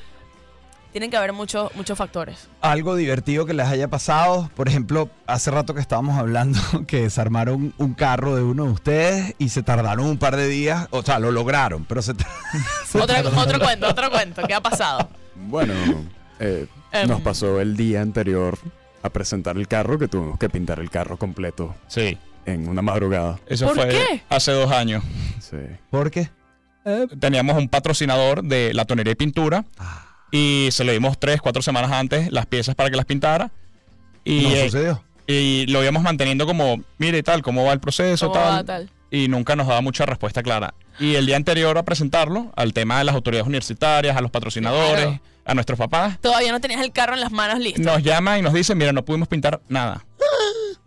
Tienen 0.91 1.11
que 1.11 1.17
haber 1.17 1.33
muchos 1.33 1.73
muchos 1.75 1.97
factores. 1.97 2.47
Algo 2.61 2.95
divertido 2.95 3.45
que 3.45 3.53
les 3.53 3.67
haya 3.67 3.87
pasado. 3.89 4.49
Por 4.55 4.67
ejemplo, 4.67 5.09
hace 5.27 5.51
rato 5.51 5.73
que 5.75 5.81
estábamos 5.81 6.17
hablando 6.17 6.59
que 6.87 7.01
desarmaron 7.03 7.73
un 7.77 7.93
carro 7.93 8.35
de 8.35 8.41
uno 8.43 8.65
de 8.65 8.71
ustedes 8.71 9.35
y 9.37 9.49
se 9.49 9.61
tardaron 9.61 10.05
un 10.07 10.17
par 10.17 10.35
de 10.35 10.47
días. 10.47 10.87
O 10.91 11.03
sea, 11.03 11.19
lo 11.19 11.31
lograron, 11.31 11.85
pero 11.85 12.01
se, 12.01 12.13
se 12.87 12.97
Otro, 12.97 13.07
tardaron. 13.15 13.37
otro 13.37 13.59
cuento, 13.59 13.87
otro 13.87 14.09
cuento. 14.09 14.41
¿Qué 14.47 14.53
ha 14.55 14.61
pasado? 14.61 15.09
Bueno, 15.35 15.73
eh, 16.39 16.65
Em. 16.91 17.07
nos 17.07 17.21
pasó 17.21 17.59
el 17.61 17.77
día 17.77 18.01
anterior 18.01 18.57
a 19.03 19.09
presentar 19.11 19.55
el 19.57 19.67
carro 19.67 19.99
que 19.99 20.07
tuvimos 20.07 20.39
que 20.39 20.49
pintar 20.49 20.79
el 20.79 20.89
carro 20.89 21.17
completo 21.17 21.75
Sí. 21.87 22.17
en 22.47 22.67
una 22.67 22.81
madrugada. 22.81 23.39
Eso 23.45 23.67
¿Por 23.67 23.75
fue 23.75 23.89
qué? 23.89 24.23
hace 24.27 24.51
dos 24.53 24.71
años. 24.71 25.03
Sí. 25.39 25.57
¿Por 25.91 26.09
qué? 26.09 26.29
Teníamos 27.19 27.55
un 27.57 27.69
patrocinador 27.69 28.43
de 28.43 28.73
la 28.73 28.85
tonería 28.85 29.11
y 29.13 29.15
pintura 29.15 29.65
Ah. 29.77 30.05
Y 30.31 30.69
se 30.71 30.83
le 30.83 30.93
dimos 30.93 31.19
tres, 31.19 31.41
cuatro 31.41 31.61
semanas 31.61 31.91
antes 31.91 32.31
las 32.31 32.45
piezas 32.45 32.75
para 32.75 32.89
que 32.89 32.95
las 32.95 33.05
pintara. 33.05 33.51
Y, 34.23 34.41
no 34.43 34.49
eh, 34.49 34.63
sucedió. 34.65 35.03
y 35.27 35.65
lo 35.67 35.81
íbamos 35.81 36.03
manteniendo 36.03 36.45
como, 36.45 36.81
mire 36.97 37.23
tal, 37.23 37.41
cómo 37.41 37.63
va 37.65 37.73
el 37.73 37.79
proceso, 37.79 38.27
¿Cómo 38.27 38.39
tal, 38.39 38.53
va, 38.55 38.63
tal? 38.63 38.89
Y 39.11 39.27
nunca 39.27 39.55
nos 39.55 39.67
daba 39.67 39.81
mucha 39.81 40.05
respuesta 40.05 40.43
clara. 40.43 40.73
Y 40.99 41.15
el 41.15 41.25
día 41.25 41.35
anterior 41.37 41.77
a 41.77 41.83
presentarlo, 41.83 42.51
al 42.55 42.73
tema 42.73 42.99
de 42.99 43.05
las 43.05 43.15
autoridades 43.15 43.47
universitarias, 43.47 44.15
a 44.17 44.21
los 44.21 44.29
patrocinadores, 44.31 45.05
Claro. 45.05 45.19
a 45.45 45.53
nuestros 45.55 45.79
papás, 45.79 46.19
Todavía 46.19 46.51
no 46.51 46.59
tenías 46.59 46.81
el 46.81 46.91
carro 46.91 47.13
en 47.15 47.21
las 47.21 47.31
manos 47.31 47.57
listo. 47.59 47.81
nos 47.81 48.03
llama 48.03 48.37
y 48.37 48.41
nos 48.41 48.53
dice, 48.53 48.75
mira, 48.75 48.91
no 48.93 49.03
pudimos 49.05 49.27
pintar 49.27 49.61
nada. 49.69 50.05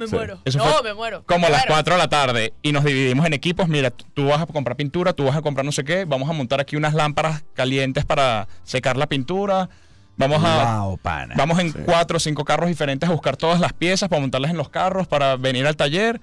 Me 0.03 0.09
Sí. 0.09 0.15
muero. 0.15 0.39
Eso 0.45 0.59
no, 0.59 0.65
fue 0.65 0.83
me 0.83 0.95
muero. 0.95 1.25
Como 1.27 1.47
a 1.47 1.49
Me 1.49 1.53
las 1.53 1.61
muero. 1.63 1.75
4 1.75 1.95
de 1.95 1.99
la 1.99 2.09
tarde 2.09 2.55
y 2.63 2.73
nos 2.73 2.85
dividimos 2.85 3.27
en 3.27 3.33
equipos. 3.33 3.69
Mira, 3.69 3.91
tú- 3.91 4.05
tú 4.15 4.27
vas 4.27 4.41
a 4.43 4.47
comprar 4.47 4.77
pintura, 4.77 5.13
tú 5.13 5.25
vas 5.25 5.37
a 5.37 5.43
comprar 5.43 5.65
no 5.65 5.73
sé 5.73 5.85
qué. 5.85 6.05
Vamos 6.05 6.29
a 6.29 6.33
montar 6.33 6.61
aquí 6.61 6.77
unas 6.77 6.95
lámparas 6.95 7.45
calientes 7.55 8.05
para 8.05 8.47
secar 8.65 8.97
la 8.97 9.07
pintura. 9.07 9.69
Vamos 10.17 10.43
a. 10.45 10.81
Wow, 10.83 10.99
pana. 10.99 11.35
Vamos 11.37 11.59
en 11.59 11.73
Sí. 11.73 11.79
cuatro 11.87 12.19
o 12.19 12.21
cinco 12.21 12.45
carros 12.45 12.69
diferentes 12.69 13.09
a 13.09 13.13
buscar 13.13 13.37
todas 13.37 13.59
las 13.61 13.73
piezas 13.73 14.09
para 14.09 14.21
montarlas 14.21 14.51
en 14.51 14.59
los 14.59 14.69
carros, 14.69 15.07
para 15.09 15.37
venir 15.37 15.67
al 15.67 15.75
taller, 15.77 16.21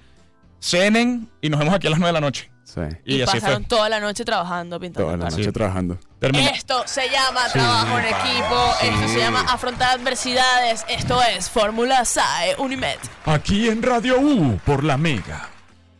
cenen 0.60 1.28
y 1.40 1.48
nos 1.48 1.58
vemos 1.58 1.74
aquí 1.74 1.86
a 1.86 1.90
las 1.90 1.98
9 1.98 2.08
de 2.10 2.12
la 2.12 2.20
noche. 2.20 2.50
Sí. 2.72 2.80
Y, 3.04 3.16
Y, 3.16 3.22
así 3.22 3.32
fue. 3.32 3.40
pasaron 3.40 3.64
toda 3.64 3.88
la 3.88 3.98
noche 4.00 4.24
trabajando, 4.24 4.78
pintando. 4.78 5.06
Toda 5.06 5.16
la 5.16 5.30
noche 5.30 5.44
Sí. 5.44 5.52
trabajando. 5.52 5.98
Termina- 6.20 6.50
Esto 6.50 6.82
se 6.86 7.08
llama 7.08 7.48
trabajo 7.52 7.98
en 7.98 8.04
equipo, 8.04 8.74
esto 8.82 9.08
se 9.08 9.18
llama 9.18 9.40
afrontar 9.48 9.98
adversidades, 9.98 10.84
esto 10.88 11.20
es 11.22 11.48
Fórmula 11.50 12.04
SAE 12.04 12.56
Unimed. 12.58 12.98
Aquí 13.26 13.68
en 13.68 13.82
Radio 13.82 14.20
U 14.20 14.58
por 14.64 14.84
la 14.84 14.96
Mega. 14.96 15.48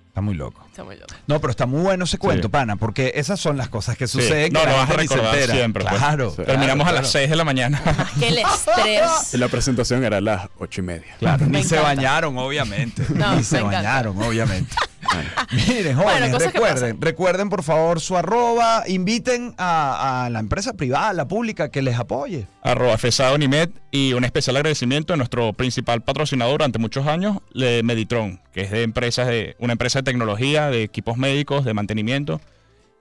Está 0.08 0.20
muy 0.20 0.34
loco. 0.34 0.64
Está 0.68 0.84
muy 0.84 0.96
loco. 0.96 1.14
No, 1.26 1.40
pero 1.40 1.50
está 1.52 1.66
muy 1.66 1.82
bueno 1.82 2.04
ese 2.04 2.18
cuento, 2.18 2.48
Sí. 2.48 2.52
pana, 2.52 2.76
porque 2.76 3.12
esas 3.14 3.38
son 3.40 3.56
las 3.56 3.68
cosas 3.68 3.96
que 3.96 4.06
Sí. 4.06 4.20
suceden. 4.20 4.52
No, 4.52 4.60
que 4.60 4.66
lo 4.66 4.72
vas 4.74 4.88
a 4.90 4.92
se 4.92 4.98
recordar 4.98 5.36
siempre, 5.48 5.84
pues. 5.84 5.96
Claro. 5.96 6.32
Terminamos 6.32 6.86
a 6.86 6.90
claro. 6.90 7.02
las 7.02 7.12
6 7.12 7.30
de 7.30 7.36
la 7.36 7.44
mañana. 7.44 7.80
Que 8.18 8.28
el 8.28 8.38
estrés. 8.38 9.34
Y 9.34 9.38
la 9.38 9.48
presentación 9.48 10.04
era 10.04 10.18
a 10.18 10.20
las 10.20 10.48
ocho 10.58 10.80
y 10.80 10.84
media. 10.84 11.16
Claro, 11.18 11.46
Me 11.46 11.58
ni 11.58 11.64
se 11.64 11.76
encanta. 11.76 11.94
bañaron, 11.94 12.38
obviamente. 12.38 13.04
No, 13.14 13.34
ni 13.36 13.44
se 13.44 13.58
encanta. 13.58 13.76
bañaron, 13.78 14.22
obviamente. 14.22 14.74
Miren, 15.68 15.96
jóvenes, 15.96 16.32
recuerden, 16.52 17.00
recuerden 17.00 17.48
por 17.48 17.62
favor 17.62 18.00
su 18.00 18.16
arroba, 18.16 18.84
inviten 18.86 19.54
a, 19.58 20.24
a 20.26 20.30
la 20.30 20.38
empresa 20.40 20.74
privada, 20.74 21.08
a 21.08 21.12
la 21.12 21.26
pública, 21.28 21.70
que 21.70 21.82
les 21.82 21.98
apoye. 21.98 22.46
arroba 22.62 22.96
FESA 22.98 23.32
Unimed 23.34 23.70
y 23.90 24.12
un 24.12 24.24
especial 24.24 24.56
agradecimiento 24.56 25.12
a 25.12 25.16
nuestro 25.16 25.52
principal 25.52 26.02
patrocinador 26.02 26.54
durante 26.58 26.78
muchos 26.78 27.06
años, 27.06 27.38
le- 27.52 27.82
Meditron, 27.82 28.40
que 28.52 28.62
es 28.62 28.70
de 28.70 28.82
empresas 28.82 29.26
de 29.26 29.56
una 29.58 29.72
empresa 29.72 30.00
de 30.00 30.02
tecnología, 30.04 30.68
de 30.70 30.82
equipos 30.82 31.16
médicos, 31.16 31.64
de 31.64 31.74
mantenimiento 31.74 32.40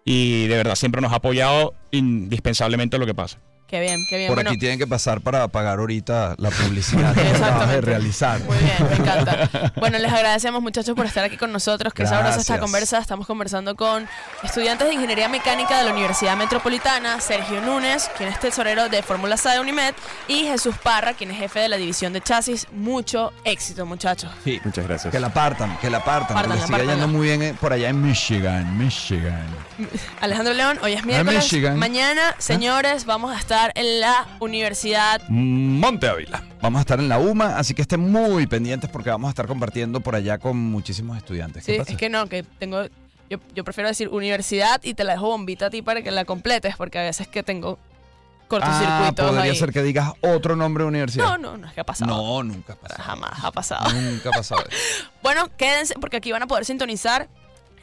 y 0.06 0.48
de 0.48 0.56
verdad 0.58 0.76
siempre 0.76 1.02
nos 1.02 1.12
ha 1.12 1.18
apoyado 1.18 1.74
indispensablemente 1.92 2.98
lo 2.98 3.06
que 3.06 3.14
pasa. 3.14 3.38
Qué 3.70 3.80
bien, 3.80 4.04
qué 4.10 4.18
bien. 4.18 4.28
Por 4.30 4.38
bueno, 4.38 4.50
aquí 4.50 4.58
tienen 4.58 4.80
que 4.80 4.88
pasar 4.88 5.22
para 5.22 5.48
pagar 5.48 5.78
ahorita 5.80 6.36
la 6.38 6.50
publicidad 6.50 7.14
que 7.16 7.22
acabas 7.22 7.70
de 7.70 7.82
realizar. 7.82 8.40
Muy 8.42 8.58
bien, 8.58 8.90
me 8.90 8.96
encanta. 8.96 9.72
Bueno, 9.80 9.98
les 10.00 10.12
agradecemos 10.12 10.62
muchachos 10.62 10.96
por 10.96 11.06
estar 11.06 11.24
aquí 11.24 11.38
con 11.38 11.52
nosotros. 11.52 11.94
Qué 11.94 12.06
sabrosa 12.06 12.40
esta 12.40 12.60
conversa. 12.60 12.98
Estamos 12.98 13.28
conversando 13.28 13.76
con 13.76 14.08
estudiantes 14.44 14.88
de 14.88 14.94
Ingeniería 14.96 15.30
Mecánica 15.30 15.78
de 15.78 15.84
la 15.86 15.92
Universidad 15.92 16.36
Metropolitana, 16.36 17.20
Sergio 17.22 17.62
Núñez, 17.62 18.10
quien 18.18 18.30
es 18.30 18.40
tesorero 18.40 18.90
de 18.90 19.04
Fórmula 19.04 19.38
SAE 19.38 19.60
Unimed, 19.60 19.94
y 20.28 20.46
Jesús 20.46 20.76
Parra, 20.82 21.14
quien 21.14 21.32
es 21.32 21.38
jefe 21.38 21.60
de 21.60 21.70
la 21.70 21.78
división 21.78 22.12
de 22.14 22.22
chasis. 22.22 22.68
Mucho 22.72 23.32
éxito, 23.44 23.86
muchachos. 23.86 24.32
Sí. 24.44 24.60
Muchas 24.64 24.88
gracias. 24.88 25.12
Que 25.12 25.20
la 25.20 25.34
partan, 25.34 25.78
que 25.78 25.90
la 25.90 26.04
partan, 26.04 26.36
Pártanla, 26.36 26.56
que 26.56 26.62
le 26.62 26.66
siga 26.68 26.78
pártanla. 26.78 27.06
yendo 27.06 27.08
muy 27.18 27.28
bien 27.28 27.42
eh, 27.42 27.56
por 27.60 27.74
allá 27.74 27.90
en 27.90 28.02
Michigan, 28.02 28.78
Michigan. 28.78 29.48
Alejandro 30.22 30.54
León, 30.54 30.80
hoy 30.84 30.94
es 30.94 31.06
miércoles. 31.06 31.44
Michigan. 31.44 31.78
Mañana, 31.78 32.36
señores, 32.40 33.06
vamos 33.06 33.36
a 33.36 33.40
estar 33.40 33.59
en 33.76 34.00
la 34.00 34.28
Universidad 34.40 35.22
Monte 35.30 36.08
Ávila. 36.08 36.44
Vamos 36.62 36.80
a 36.80 36.82
estar 36.82 37.00
en 37.00 37.10
la 37.10 37.20
UMA, 37.20 37.58
así 37.58 37.74
que 37.74 37.82
estén 37.82 38.00
muy 38.00 38.48
pendientes 38.48 38.90
porque 38.90 39.10
vamos 39.10 39.28
a 39.28 39.32
estar 39.32 39.48
compartiendo 39.48 40.00
por 40.02 40.16
allá 40.16 40.38
con 40.38 40.58
muchísimos 40.58 41.18
estudiantes. 41.18 41.66
¿Qué 41.66 41.74
Sí, 41.74 41.78
pasa? 41.80 41.92
es 41.92 41.98
que 41.98 42.10
no, 42.10 42.28
que 42.28 42.44
tengo. 42.44 42.84
Yo, 43.30 43.38
yo 43.54 43.64
prefiero 43.64 43.88
decir 43.88 44.10
universidad 44.10 44.82
y 44.84 44.94
te 44.96 45.04
la 45.04 45.14
dejo 45.14 45.28
bombita 45.28 45.68
a 45.68 45.70
ti 45.70 45.82
para 45.82 46.02
que 46.02 46.10
la 46.12 46.26
completes, 46.26 46.76
porque 46.76 46.98
a 47.00 47.04
veces 47.04 47.28
que 47.28 47.44
tengo 47.44 47.78
ah, 47.80 48.46
cortocircuitos 48.48 49.26
podría 49.30 49.52
ahí. 49.52 49.56
ser 49.56 49.72
que 49.72 49.84
digas 49.84 50.14
otro 50.22 50.56
nombre 50.56 50.84
de 50.84 50.88
universidad. 50.88 51.26
No, 51.26 51.38
no, 51.38 51.58
no 51.58 51.68
es 51.68 51.74
que 51.74 51.82
ha 51.82 51.84
pasado. 51.86 52.10
No, 52.12 52.44
nunca 52.44 52.74
ha 52.74 52.76
pasado. 52.76 53.04
Jamás 53.04 53.44
ha 53.44 53.52
pasado. 53.52 53.92
Nunca 53.94 54.30
ha 54.30 54.32
pasado. 54.32 54.64
Bueno, 55.22 55.48
quédense 55.58 55.94
porque 56.02 56.18
aquí 56.18 56.32
van 56.32 56.42
a 56.44 56.48
poder 56.48 56.66
sintonizar 56.66 57.30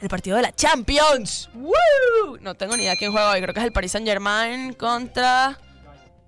el 0.01 0.09
partido 0.09 0.35
de 0.35 0.41
la 0.43 0.51
Champions. 0.53 1.49
¡Woo! 1.53 2.37
No 2.41 2.55
tengo 2.55 2.75
ni 2.75 2.83
idea 2.83 2.95
quién 2.97 3.11
juega 3.11 3.31
hoy. 3.31 3.41
Creo 3.41 3.53
que 3.53 3.59
es 3.61 3.65
el 3.65 3.71
Paris 3.71 3.91
Saint 3.93 4.05
Germain 4.07 4.73
contra 4.73 5.57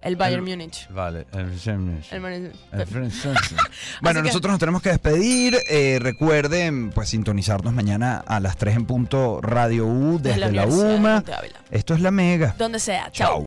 el 0.01 0.15
Bayern 0.15 0.43
Múnich. 0.45 0.87
Vale. 0.89 1.25
El 2.11 2.21
Man- 2.21 2.51
Bueno, 4.01 4.21
que- 4.21 4.27
nosotros 4.27 4.51
nos 4.51 4.59
tenemos 4.59 4.81
que 4.81 4.89
despedir. 4.89 5.57
Eh, 5.69 5.99
recuerden, 6.01 6.91
pues, 6.91 7.09
sintonizarnos 7.09 7.73
mañana 7.73 8.23
a 8.25 8.39
las 8.39 8.57
3 8.57 8.75
en 8.77 8.85
punto 8.85 9.39
Radio 9.41 9.85
U 9.85 10.19
desde, 10.21 10.39
la 10.51 10.65
de 10.65 10.71
UMA. 10.71 11.23
Esto 11.71 11.93
es 11.93 12.01
la 12.01 12.11
Mega. 12.11 12.55
Donde 12.57 12.79
sea. 12.79 13.11
Chao. 13.11 13.45